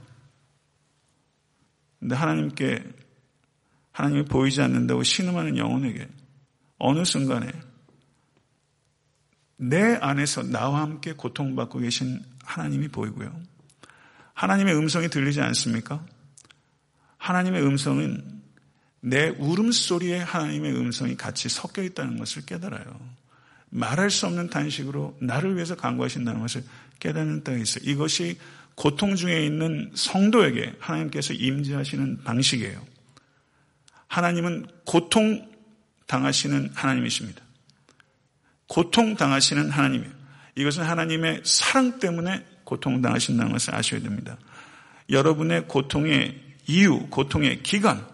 근데 2.05 2.17
하나님께, 2.17 2.85
하나님이 3.93 4.27
보이지 4.27 4.61
않는다고 4.61 5.03
신음하는 5.03 5.57
영혼에게 5.57 6.07
어느 6.77 7.03
순간에 7.03 7.51
내 9.57 9.97
안에서 9.97 10.43
나와 10.43 10.83
함께 10.83 11.15
고통받고 11.15 11.79
계신 11.79 12.23
하나님이 12.43 12.89
보이고요. 12.89 13.35
하나님의 14.35 14.77
음성이 14.77 15.09
들리지 15.09 15.41
않습니까? 15.41 16.05
하나님의 17.17 17.63
음성은 17.63 18.43
내 19.01 19.31
울음소리에 19.31 20.19
하나님의 20.19 20.77
음성이 20.77 21.17
같이 21.17 21.49
섞여 21.49 21.83
있다는 21.83 22.19
것을 22.19 22.45
깨달아요. 22.45 23.01
말할 23.71 24.11
수 24.11 24.27
없는 24.27 24.51
단식으로 24.51 25.17
나를 25.23 25.55
위해서 25.55 25.75
간구하신다는 25.75 26.43
것을 26.43 26.65
깨닫는 27.01 27.45
때가 27.45 27.57
있어요. 27.57 27.91
이것이 27.91 28.39
고통 28.75 29.17
중에 29.17 29.45
있는 29.45 29.91
성도에게 29.95 30.75
하나님께서 30.79 31.33
임재하시는 31.33 32.25
방식이에요. 32.25 32.85
하나님은 34.09 34.67
고통 34.85 35.51
당하시는 36.07 36.71
하나님이십니다. 36.75 37.43
고통 38.67 39.17
당하시는 39.17 39.71
하나님이에요. 39.71 40.13
이것은 40.57 40.85
하나님의 40.85 41.43
사랑 41.45 41.99
때문에 41.99 42.45
고통 42.65 43.03
당하신다는 43.03 43.53
것을 43.53 43.75
아셔야 43.75 44.01
됩니다. 44.01 44.39
여러분의 45.11 45.67
고통의 45.69 46.41
이유, 46.67 47.07
고통의 47.11 47.63
기간, 47.63 48.07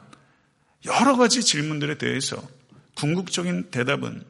여러 0.87 1.17
가지 1.17 1.43
질문들에 1.43 1.99
대해서 1.99 2.43
궁극적인 2.95 3.71
대답은 3.71 4.25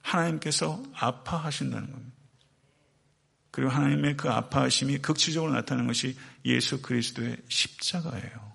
하나님께서 0.00 0.82
아파하신다는 0.94 1.90
겁니다. 1.90 2.17
그리고 3.58 3.72
하나님의 3.72 4.16
그 4.16 4.30
아파하심이 4.30 4.98
극치적으로 4.98 5.52
나타나는 5.52 5.88
것이 5.88 6.16
예수 6.44 6.80
그리스도의 6.80 7.38
십자가예요. 7.48 8.52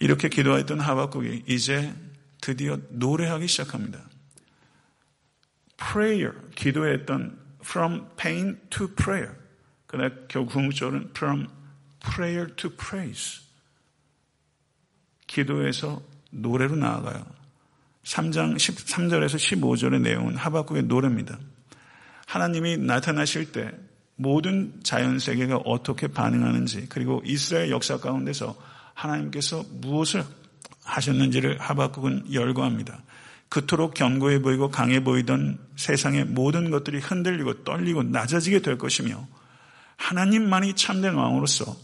이렇게 0.00 0.28
기도했던 0.28 0.80
하박국이 0.80 1.44
이제 1.46 1.94
드디어 2.40 2.76
노래하기 2.90 3.46
시작합니다. 3.46 4.00
prayer, 5.76 6.34
기도했던 6.56 7.38
from 7.60 8.08
pain 8.16 8.58
to 8.70 8.88
prayer. 8.96 9.36
그러나 9.86 10.12
결국 10.26 10.54
궁극적으로는 10.54 11.10
from 11.10 11.46
prayer 12.00 12.52
to 12.56 12.68
praise. 12.70 13.42
기도에서 15.28 16.02
노래로 16.32 16.74
나아가요. 16.74 17.24
3장 18.02 18.56
13절에서 18.56 19.36
15절의 19.36 20.00
내용은 20.00 20.34
하박국의 20.36 20.82
노래입니다. 20.82 21.38
하나님이 22.28 22.76
나타나실 22.76 23.52
때 23.52 23.70
모든 24.16 24.74
자연 24.82 25.18
세계가 25.18 25.56
어떻게 25.64 26.08
반응하는지 26.08 26.86
그리고 26.90 27.22
이스라엘 27.24 27.70
역사 27.70 27.96
가운데서 27.96 28.54
하나님께서 28.92 29.64
무엇을 29.70 30.24
하셨는지를 30.84 31.58
하박국은 31.58 32.34
열거합니다. 32.34 33.00
그토록 33.48 33.94
견고해 33.94 34.42
보이고 34.42 34.70
강해 34.70 35.02
보이던 35.02 35.58
세상의 35.76 36.26
모든 36.26 36.68
것들이 36.70 36.98
흔들리고 36.98 37.64
떨리고 37.64 38.02
낮아지게 38.02 38.60
될 38.60 38.76
것이며 38.76 39.26
하나님만이 39.96 40.74
참된 40.74 41.14
왕으로서 41.14 41.74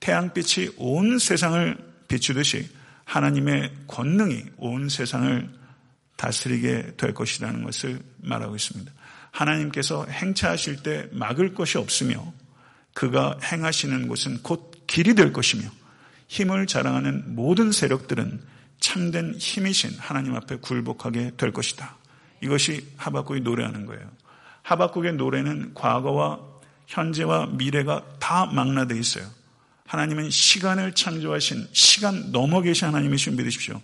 태양빛이 0.00 0.70
온 0.78 1.18
세상을 1.18 1.76
비추듯이 2.08 2.66
하나님의 3.04 3.70
권능이 3.88 4.44
온 4.56 4.88
세상을 4.88 5.50
다스리게 6.16 6.94
될 6.96 7.12
것이라는 7.12 7.62
것을 7.62 8.00
말하고 8.22 8.56
있습니다. 8.56 8.90
하나님께서 9.32 10.06
행차하실 10.06 10.82
때 10.82 11.08
막을 11.10 11.54
것이 11.54 11.78
없으며 11.78 12.32
그가 12.94 13.38
행하시는 13.42 14.06
곳은 14.06 14.42
곧 14.42 14.70
길이 14.86 15.14
될 15.14 15.32
것이며 15.32 15.68
힘을 16.28 16.66
자랑하는 16.66 17.34
모든 17.34 17.72
세력들은 17.72 18.40
참된 18.78 19.34
힘이신 19.34 19.98
하나님 19.98 20.34
앞에 20.34 20.56
굴복하게 20.56 21.32
될 21.36 21.52
것이다. 21.52 21.96
이것이 22.42 22.86
하박국이 22.96 23.40
노래하는 23.40 23.86
거예요. 23.86 24.02
하박국의 24.62 25.14
노래는 25.14 25.74
과거와 25.74 26.40
현재와 26.86 27.46
미래가 27.46 28.04
다 28.18 28.46
망라되어 28.46 28.98
있어요. 28.98 29.24
하나님은 29.86 30.30
시간을 30.30 30.94
창조하신 30.94 31.68
시간 31.72 32.32
넘어 32.32 32.60
계신 32.60 32.88
하나님이신 32.88 33.36
믿으십시오. 33.36 33.80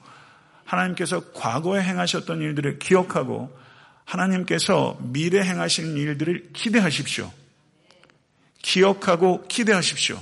하나님께서 0.65 1.33
과거에 1.33 1.83
행하셨던 1.83 2.41
일들을 2.41 2.79
기억하고 2.79 3.57
하나님께서 4.09 4.97
미래 5.01 5.43
행하신 5.43 5.97
일들을 5.97 6.51
기대하십시오. 6.55 7.31
기억하고 8.63 9.47
기대하십시오. 9.49 10.19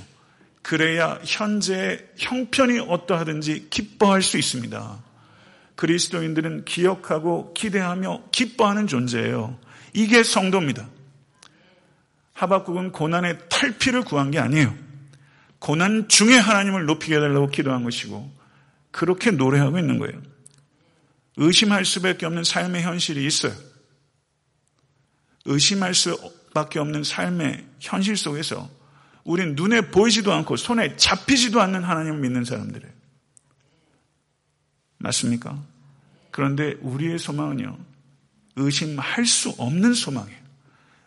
그래야 0.61 1.19
현재의 1.23 2.05
형편이 2.17 2.79
어떠하든지 2.79 3.67
기뻐할 3.69 4.21
수 4.21 4.37
있습니다. 4.37 5.03
그리스도인들은 5.75 6.65
기억하고 6.65 7.53
기대하며 7.53 8.23
기뻐하는 8.31 8.87
존재예요. 8.87 9.57
이게 9.93 10.21
성도입니다. 10.23 10.89
하박국은 12.33 12.91
고난의 12.91 13.37
탈피를 13.49 14.03
구한 14.03 14.31
게 14.31 14.39
아니에요. 14.39 14.75
고난 15.59 16.09
중에 16.09 16.35
하나님을 16.35 16.85
높이게 16.85 17.15
해달라고 17.15 17.47
기도한 17.47 17.83
것이고 17.83 18.35
그렇게 18.91 19.31
노래하고 19.31 19.79
있는 19.79 19.97
거예요. 19.97 20.21
의심할 21.37 21.85
수밖에 21.85 22.25
없는 22.25 22.43
삶의 22.43 22.83
현실이 22.83 23.25
있어요. 23.25 23.53
의심할 25.47 25.93
수밖에 25.95 26.79
없는 26.79 27.03
삶의 27.03 27.65
현실 27.79 28.15
속에서 28.15 28.69
우린 29.23 29.55
눈에 29.55 29.81
보이지도 29.81 30.31
않고 30.31 30.55
손에 30.55 30.95
잡히지도 30.95 31.59
않는 31.61 31.83
하나님을 31.83 32.19
믿는 32.19 32.45
사람들이에요. 32.45 32.93
맞습니까? 34.99 35.61
그런데 36.31 36.75
우리의 36.81 37.19
소망은요, 37.19 37.77
의심할 38.55 39.25
수 39.25 39.49
없는 39.57 39.93
소망이에요. 39.93 40.37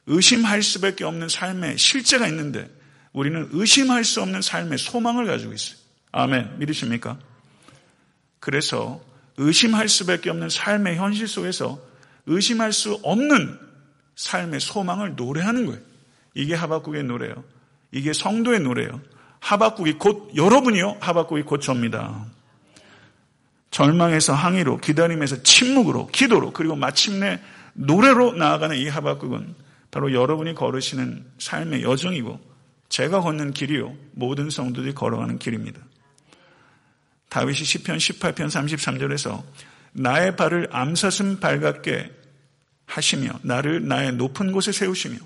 의심할 0.06 0.62
수밖에 0.62 1.04
없는 1.04 1.28
삶의 1.28 1.78
실제가 1.78 2.26
있는데 2.28 2.68
우리는 3.12 3.48
의심할 3.52 4.04
수 4.04 4.22
없는 4.22 4.42
삶의 4.42 4.78
소망을 4.78 5.26
가지고 5.26 5.52
있어요. 5.52 5.78
아멘. 6.12 6.58
믿으십니까? 6.58 7.18
그래서 8.38 9.00
의심할 9.36 9.88
수밖에 9.88 10.30
없는 10.30 10.48
삶의 10.48 10.96
현실 10.96 11.28
속에서 11.28 11.80
의심할 12.26 12.72
수 12.72 12.94
없는 13.02 13.69
삶의 14.20 14.60
소망을 14.60 15.16
노래하는 15.16 15.66
거예요. 15.66 15.80
이게 16.34 16.54
하박국의 16.54 17.04
노래예요. 17.04 17.42
이게 17.90 18.12
성도의 18.12 18.60
노래예요. 18.60 19.00
하박국이 19.40 19.94
곧 19.94 20.30
여러분이요. 20.36 20.98
하박국이 21.00 21.42
곧 21.42 21.60
접니다. 21.60 22.26
절망에서 23.70 24.34
항의로 24.34 24.78
기다림에서 24.78 25.42
침묵으로 25.42 26.08
기도로 26.08 26.52
그리고 26.52 26.76
마침내 26.76 27.40
노래로 27.72 28.34
나아가는 28.34 28.76
이 28.76 28.88
하박국은 28.88 29.54
바로 29.90 30.12
여러분이 30.12 30.54
걸으시는 30.54 31.24
삶의 31.38 31.82
여정이고 31.82 32.38
제가 32.90 33.22
걷는 33.22 33.52
길이요. 33.52 33.96
모든 34.12 34.50
성도들이 34.50 34.94
걸어가는 34.94 35.38
길입니다. 35.38 35.80
다윗이 37.30 37.54
시편 37.54 37.96
18편 37.96 38.48
33절에서 38.48 39.42
나의 39.92 40.36
발을 40.36 40.68
암사슴 40.72 41.40
발같게 41.40 42.19
하시며 42.90 43.30
나를 43.42 43.86
나의 43.86 44.12
높은 44.14 44.52
곳에 44.52 44.72
세우시며 44.72 45.18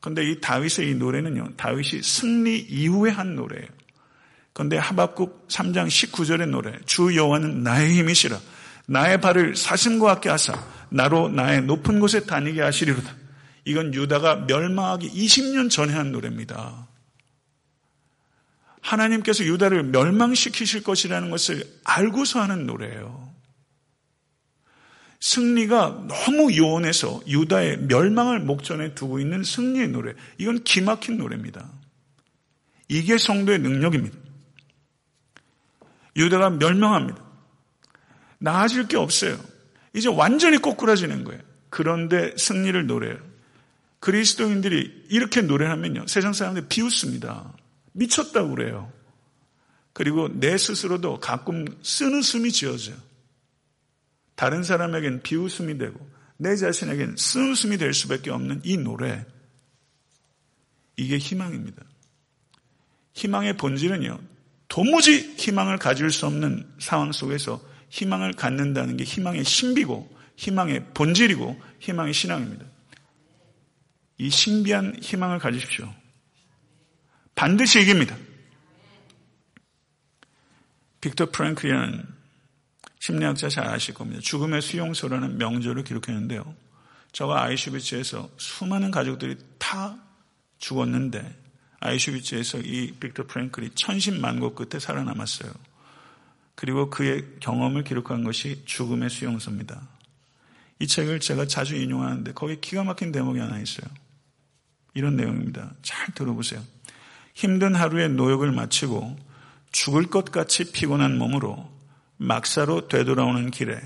그런데 0.00 0.28
이 0.28 0.40
다윗의 0.40 0.90
이 0.90 0.94
노래는요. 0.96 1.52
다윗이 1.56 2.02
승리 2.02 2.58
이후에 2.58 3.12
한 3.12 3.36
노래예요. 3.36 3.68
그런데 4.52 4.76
하박국 4.76 5.48
3장 5.48 5.86
19절의 5.86 6.48
노래 6.48 6.76
주 6.84 7.14
여호와는 7.14 7.62
나의 7.62 7.96
힘이시라 7.98 8.38
나의 8.86 9.20
발을 9.20 9.56
사슴과 9.56 10.14
같게 10.14 10.28
하사 10.28 10.62
나로 10.90 11.28
나의 11.28 11.62
높은 11.62 12.00
곳에 12.00 12.26
다니게 12.26 12.60
하시리로다. 12.60 13.14
이건 13.64 13.94
유다가 13.94 14.44
멸망하기 14.46 15.08
20년 15.08 15.70
전에 15.70 15.92
한 15.92 16.10
노래입니다. 16.10 16.88
하나님께서 18.80 19.44
유다를 19.44 19.84
멸망시키실 19.84 20.82
것이라는 20.82 21.30
것을 21.30 21.64
알고서 21.84 22.42
하는 22.42 22.66
노래예요. 22.66 23.31
승리가 25.22 26.08
너무 26.08 26.54
요원해서 26.56 27.22
유다의 27.28 27.82
멸망을 27.82 28.40
목전에 28.40 28.92
두고 28.94 29.20
있는 29.20 29.44
승리의 29.44 29.88
노래. 29.88 30.14
이건 30.36 30.64
기막힌 30.64 31.16
노래입니다. 31.16 31.70
이게 32.88 33.16
성도의 33.18 33.60
능력입니다. 33.60 34.18
유다가 36.16 36.50
멸망합니다. 36.50 37.22
나아질 38.38 38.88
게 38.88 38.96
없어요. 38.96 39.38
이제 39.94 40.08
완전히 40.08 40.58
꼬꾸라지는 40.58 41.22
거예요. 41.22 41.40
그런데 41.70 42.34
승리를 42.36 42.84
노래해요. 42.88 43.18
그리스도인들이 44.00 45.04
이렇게 45.08 45.40
노래하면요. 45.40 46.08
세상 46.08 46.32
사람들이 46.32 46.66
비웃습니다. 46.68 47.52
미쳤다고 47.92 48.56
그래요. 48.56 48.92
그리고 49.92 50.28
내 50.32 50.58
스스로도 50.58 51.20
가끔 51.20 51.64
쓴웃음이 51.80 52.50
지어져요. 52.50 53.11
다른 54.34 54.62
사람에겐 54.62 55.22
비웃음이 55.22 55.78
되고 55.78 55.98
내 56.36 56.56
자신에겐 56.56 57.16
쓴웃음이 57.16 57.78
될 57.78 57.94
수밖에 57.94 58.30
없는 58.30 58.62
이 58.64 58.76
노래. 58.76 59.24
이게 60.96 61.18
희망입니다. 61.18 61.82
희망의 63.14 63.56
본질은요. 63.56 64.18
도무지 64.68 65.34
희망을 65.36 65.78
가질 65.78 66.10
수 66.10 66.26
없는 66.26 66.66
상황 66.78 67.12
속에서 67.12 67.62
희망을 67.90 68.32
갖는다는 68.32 68.96
게 68.96 69.04
희망의 69.04 69.44
신비고 69.44 70.10
희망의 70.36 70.94
본질이고 70.94 71.60
희망의 71.78 72.14
신앙입니다. 72.14 72.64
이 74.18 74.30
신비한 74.30 74.96
희망을 75.02 75.38
가지십시오. 75.38 75.92
반드시 77.34 77.80
이깁니다. 77.82 78.16
빅터 81.00 81.30
프랭클리는 81.30 82.21
심리학자 83.02 83.48
잘 83.48 83.66
아실 83.66 83.94
겁니다. 83.94 84.20
죽음의 84.22 84.62
수용소라는 84.62 85.36
명절을 85.36 85.82
기록했는데요. 85.82 86.54
저가 87.10 87.42
아이슈비츠에서 87.42 88.30
수많은 88.36 88.92
가족들이 88.92 89.38
다 89.58 89.98
죽었는데 90.58 91.36
아이슈비츠에서 91.80 92.60
이 92.60 92.92
빅터 92.92 93.26
프랭클이 93.26 93.70
천신만고 93.74 94.54
끝에 94.54 94.78
살아남았어요. 94.78 95.50
그리고 96.54 96.90
그의 96.90 97.24
경험을 97.40 97.82
기록한 97.82 98.22
것이 98.22 98.62
죽음의 98.66 99.10
수용소입니다. 99.10 99.82
이 100.78 100.86
책을 100.86 101.18
제가 101.18 101.46
자주 101.46 101.74
인용하는데 101.74 102.34
거기 102.34 102.60
기가 102.60 102.84
막힌 102.84 103.10
대목이 103.10 103.40
하나 103.40 103.58
있어요. 103.58 103.90
이런 104.94 105.16
내용입니다. 105.16 105.74
잘 105.82 106.14
들어보세요. 106.14 106.62
힘든 107.34 107.74
하루의 107.74 108.10
노역을 108.10 108.52
마치고 108.52 109.18
죽을 109.72 110.06
것 110.06 110.26
같이 110.26 110.70
피곤한 110.70 111.18
몸으로 111.18 111.81
막사로 112.22 112.86
되돌아오는 112.86 113.50
길에 113.50 113.80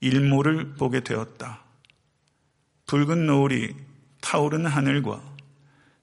일몰을 0.00 0.74
보게 0.74 1.00
되었다. 1.00 1.62
붉은 2.86 3.26
노을이 3.26 3.74
타오르는 4.20 4.68
하늘과 4.68 5.22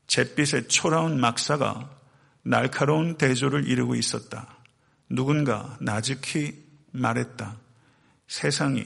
잿빛의 0.07 0.69
초라운 0.69 1.19
막사가 1.19 1.97
날카로운 2.43 3.17
대조를 3.17 3.67
이루고 3.67 3.95
있었다. 3.95 4.57
누군가 5.09 5.77
나직히 5.81 6.65
말했다. 6.91 7.57
세상이 8.27 8.85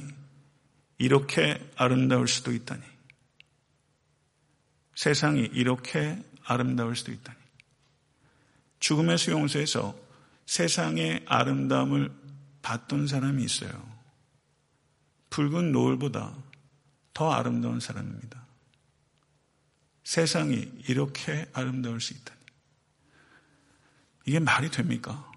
이렇게 0.98 1.64
아름다울 1.76 2.28
수도 2.28 2.52
있다니. 2.52 2.82
세상이 4.96 5.50
이렇게 5.54 6.18
아름다울 6.44 6.96
수도 6.96 7.12
있다니. 7.12 7.38
죽음의 8.80 9.18
수용소에서 9.20 9.96
세상의 10.48 11.24
아름다움을 11.28 12.23
봤던 12.64 13.06
사람이 13.06 13.44
있어요. 13.44 13.94
붉은 15.30 15.72
노을보다 15.72 16.36
더 17.14 17.32
아름다운 17.32 17.80
사람입니다. 17.80 18.44
세상이 20.04 20.84
이렇게 20.88 21.50
아름다울 21.54 22.02
수 22.02 22.14
있다니. 22.14 22.40
이게 24.26 24.40
말이 24.40 24.72
됩니까? 24.72 25.32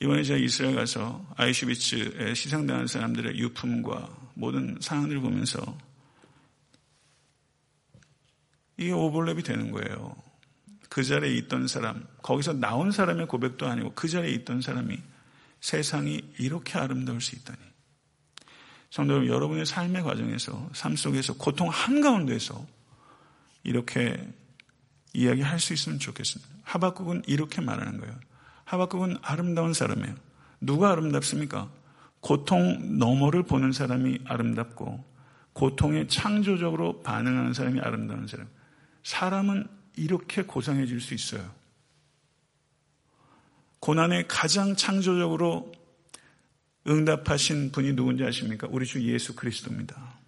이번에 0.00 0.22
제가 0.22 0.38
이스라엘 0.38 0.76
가서 0.76 1.26
아이슈비츠에 1.36 2.34
시상당한 2.34 2.86
사람들의 2.86 3.38
유품과 3.38 4.30
모든 4.34 4.78
상황들을 4.80 5.20
보면서 5.20 5.78
이게 8.78 8.92
오버랩이 8.92 9.44
되는 9.44 9.70
거예요. 9.70 10.29
그 10.90 11.04
자리에 11.04 11.34
있던 11.36 11.68
사람, 11.68 12.04
거기서 12.20 12.54
나온 12.54 12.90
사람의 12.90 13.28
고백도 13.28 13.66
아니고 13.66 13.92
그 13.94 14.08
자리에 14.08 14.32
있던 14.32 14.60
사람이 14.60 14.98
세상이 15.60 16.20
이렇게 16.38 16.78
아름다울 16.78 17.20
수 17.20 17.36
있다니. 17.36 17.58
성도 18.90 19.14
여러분, 19.14 19.28
여러분의 19.28 19.66
삶의 19.66 20.02
과정에서, 20.02 20.68
삶 20.72 20.96
속에서 20.96 21.34
고통 21.34 21.68
한가운데서 21.68 22.66
이렇게 23.62 24.28
이야기할 25.14 25.60
수 25.60 25.72
있으면 25.72 26.00
좋겠습니다. 26.00 26.52
하박국은 26.64 27.22
이렇게 27.28 27.60
말하는 27.60 28.00
거예요. 28.00 28.18
하박국은 28.64 29.18
아름다운 29.22 29.72
사람이에요. 29.72 30.16
누가 30.60 30.90
아름답습니까? 30.90 31.70
고통 32.20 32.98
너머를 32.98 33.44
보는 33.44 33.70
사람이 33.70 34.20
아름답고 34.24 35.04
고통에 35.52 36.08
창조적으로 36.08 37.00
반응하는 37.02 37.52
사람이 37.52 37.80
아름다운 37.80 38.26
사람. 38.26 38.48
사람은 39.04 39.68
이렇게 39.96 40.42
고상해질 40.42 41.00
수 41.00 41.14
있어요. 41.14 41.50
고난에 43.80 44.26
가장 44.26 44.76
창조적으로 44.76 45.72
응답하신 46.86 47.72
분이 47.72 47.94
누군지 47.94 48.24
아십니까? 48.24 48.68
우리 48.70 48.86
주 48.86 49.02
예수 49.10 49.34
그리스도입니다. 49.34 50.18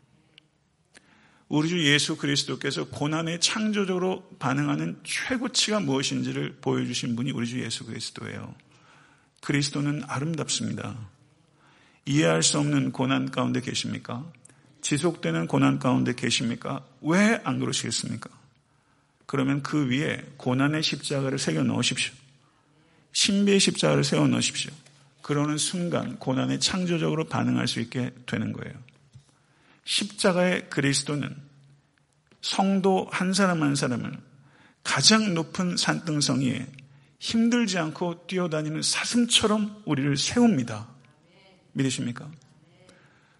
우리 1.48 1.68
주 1.68 1.84
예수 1.84 2.16
그리스도께서 2.16 2.86
고난에 2.88 3.38
창조적으로 3.38 4.26
반응하는 4.38 5.00
최고치가 5.04 5.80
무엇인지를 5.80 6.56
보여주신 6.62 7.14
분이 7.14 7.30
우리 7.32 7.46
주 7.46 7.60
예수 7.62 7.84
그리스도예요. 7.84 8.54
그리스도는 9.42 10.02
아름답습니다. 10.06 10.96
이해할 12.06 12.42
수 12.42 12.58
없는 12.58 12.92
고난 12.92 13.30
가운데 13.30 13.60
계십니까? 13.60 14.24
지속되는 14.80 15.46
고난 15.46 15.78
가운데 15.78 16.14
계십니까? 16.14 16.84
왜 17.02 17.38
안 17.44 17.58
그러시겠습니까? 17.58 18.30
그러면 19.26 19.62
그 19.62 19.88
위에 19.88 20.24
고난의 20.36 20.82
십자가를 20.82 21.38
새겨 21.38 21.62
넣으십시오. 21.62 22.12
신비의 23.12 23.60
십자가를 23.60 24.04
세워 24.04 24.26
넣으십시오. 24.26 24.72
그러는 25.22 25.56
순간 25.56 26.18
고난에 26.18 26.58
창조적으로 26.58 27.24
반응할 27.24 27.68
수 27.68 27.80
있게 27.80 28.10
되는 28.26 28.52
거예요. 28.52 28.74
십자가의 29.84 30.68
그리스도는 30.70 31.34
성도 32.40 33.08
한 33.10 33.32
사람 33.32 33.62
한 33.62 33.74
사람을 33.74 34.12
가장 34.82 35.34
높은 35.34 35.76
산등성 35.76 36.40
위에 36.40 36.66
힘들지 37.20 37.78
않고 37.78 38.26
뛰어다니는 38.26 38.82
사슴처럼 38.82 39.82
우리를 39.86 40.16
세웁니다. 40.16 40.88
믿으십니까? 41.72 42.28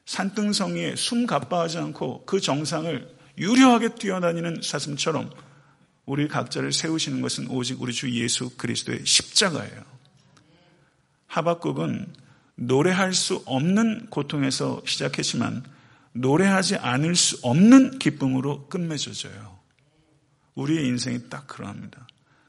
산등성 0.07 0.77
위에 0.77 0.95
숨 0.95 1.27
가빠하지 1.27 1.79
않고 1.79 2.25
그 2.25 2.41
정상을 2.41 3.17
유려하게 3.39 3.97
뛰어다니는 3.97 4.61
사슴처럼 4.63 5.31
우리 6.05 6.29
각자를 6.29 6.73
세우시는 6.73 7.21
것은 7.21 7.49
오직 7.49 7.81
우리 7.81 7.93
주 7.93 8.11
예수 8.11 8.57
그리스도의 8.57 9.05
십자가예요. 9.05 9.83
하박국은 11.27 12.13
노래할 12.57 13.15
수 13.15 13.43
없는 13.47 14.07
고통에서 14.11 14.83
시작했지만 14.85 15.65
노래하지 16.13 16.77
않을 16.77 17.15
수 17.15 17.39
없는 17.43 17.99
기쁨으로 17.99 18.67
끝맺어져요. 18.69 19.59
우리의 20.55 20.87
인생이 20.87 21.31
딱 21.31 21.47
그러합니다. 21.47 22.07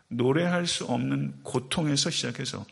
노래할 0.10 0.68
수 0.68 0.86
없는 0.86 1.42
고통에서 1.44 2.10
시작해서 2.10 2.66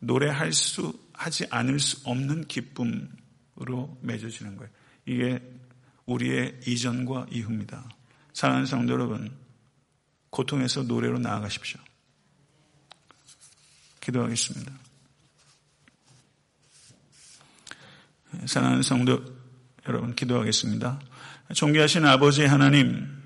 노래할 0.00 0.52
수 0.52 0.92
하지 1.14 1.46
않을 1.48 1.80
수 1.80 2.08
없는 2.08 2.46
기쁨으로 2.46 3.98
맺어지는 4.02 4.56
거예요. 4.56 4.70
이게 5.06 5.40
우리의 6.06 6.60
이전과 6.66 7.28
이후입니다. 7.30 7.88
사랑하는 8.34 8.66
성도 8.66 8.92
여러분, 8.92 9.30
고통에서 10.34 10.82
노래로 10.82 11.20
나아가십시오. 11.20 11.80
기도하겠습니다. 14.00 14.72
사랑하는 18.46 18.82
성도 18.82 19.24
여러분, 19.86 20.16
기도하겠습니다. 20.16 21.00
존귀하신 21.54 22.04
아버지 22.04 22.44
하나님, 22.44 23.22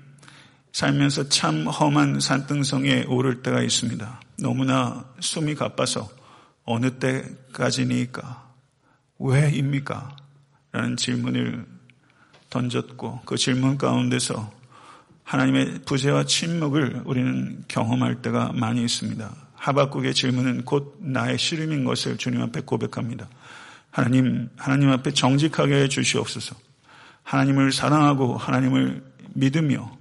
살면서 0.71 1.29
참 1.29 1.65
험한 1.65 2.19
산등성에 2.19 3.05
오를 3.05 3.41
때가 3.41 3.63
있습니다. 3.63 4.21
너무나 4.37 5.11
숨이 5.19 5.55
가빠서 5.55 6.07
어느 6.63 6.99
때까지니까? 6.99 8.53
왜입니까? 9.17 10.15
라는 10.71 10.95
질문을 10.95 11.65
던졌고 12.51 13.21
그 13.25 13.35
질문 13.35 13.79
가운데서 13.79 14.58
하나님의 15.29 15.81
부재와 15.85 16.23
침묵을 16.23 17.03
우리는 17.05 17.63
경험할 17.67 18.23
때가 18.23 18.51
많이 18.55 18.83
있습니다. 18.83 19.31
하박국의 19.53 20.15
질문은 20.15 20.65
곧 20.65 20.97
나의 21.01 21.37
시름인 21.37 21.83
것을 21.83 22.17
주님 22.17 22.41
앞에 22.41 22.61
고백합니다. 22.61 23.29
하나님, 23.91 24.49
하나님 24.57 24.89
앞에 24.89 25.11
정직하게 25.11 25.83
해 25.83 25.87
주시옵소서. 25.87 26.55
하나님을 27.21 27.71
사랑하고 27.71 28.37
하나님을 28.37 29.03
믿으며 29.35 29.95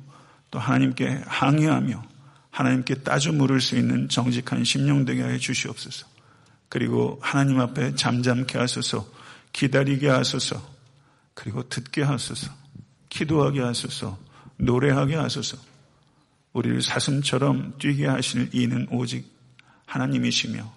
또 0.50 0.58
하나님께 0.58 1.20
항의하며 1.26 2.02
하나님께 2.50 2.94
따져 3.02 3.30
물을 3.30 3.60
수 3.60 3.76
있는 3.76 4.08
정직한 4.08 4.64
심령 4.64 5.04
되게 5.04 5.22
해 5.24 5.36
주시옵소서. 5.36 6.06
그리고 6.70 7.18
하나님 7.20 7.60
앞에 7.60 7.96
잠잠케 7.96 8.56
하소서, 8.56 9.06
기다리게 9.52 10.08
하소서, 10.08 10.58
그리고 11.34 11.68
듣게 11.68 12.02
하소서, 12.02 12.50
기도하게 13.10 13.60
하소서, 13.60 14.27
노래하게 14.58 15.16
하소서. 15.16 15.56
우리를 16.52 16.82
사슴처럼 16.82 17.78
뛰게 17.78 18.06
하실 18.06 18.50
이는 18.52 18.86
오직 18.90 19.30
하나님이시며 19.86 20.70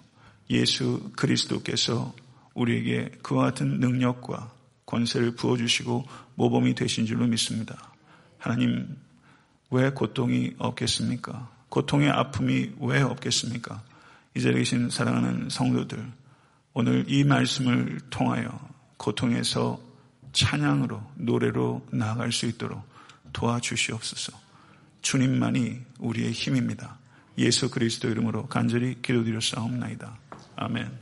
예수 0.50 1.10
그리스도께서 1.16 2.14
우리에게 2.54 3.10
그와 3.22 3.46
같은 3.46 3.80
능력과 3.80 4.52
권세를 4.86 5.34
부어주시고 5.36 6.06
모범이 6.34 6.74
되신 6.74 7.06
줄로 7.06 7.26
믿습니다. 7.26 7.92
하나님, 8.38 8.96
왜 9.70 9.90
고통이 9.90 10.54
없겠습니까? 10.58 11.50
고통의 11.68 12.10
아픔이 12.10 12.72
왜 12.80 13.00
없겠습니까? 13.00 13.82
이 14.36 14.40
자리에 14.40 14.58
계신 14.58 14.90
사랑하는 14.90 15.48
성도들, 15.48 16.12
오늘 16.74 17.04
이 17.08 17.24
말씀을 17.24 18.00
통하여 18.10 18.58
고통에서 18.98 19.80
찬양으로, 20.32 21.02
노래로 21.16 21.86
나아갈 21.90 22.32
수 22.32 22.46
있도록 22.46 22.91
도와주시옵소서. 23.32 24.32
주님만이 25.02 25.80
우리의 25.98 26.32
힘입니다. 26.32 26.98
예수 27.38 27.70
그리스도 27.70 28.08
이름으로 28.08 28.46
간절히 28.46 29.00
기도드려 29.02 29.40
싸움나이다. 29.40 30.18
아멘. 30.56 31.01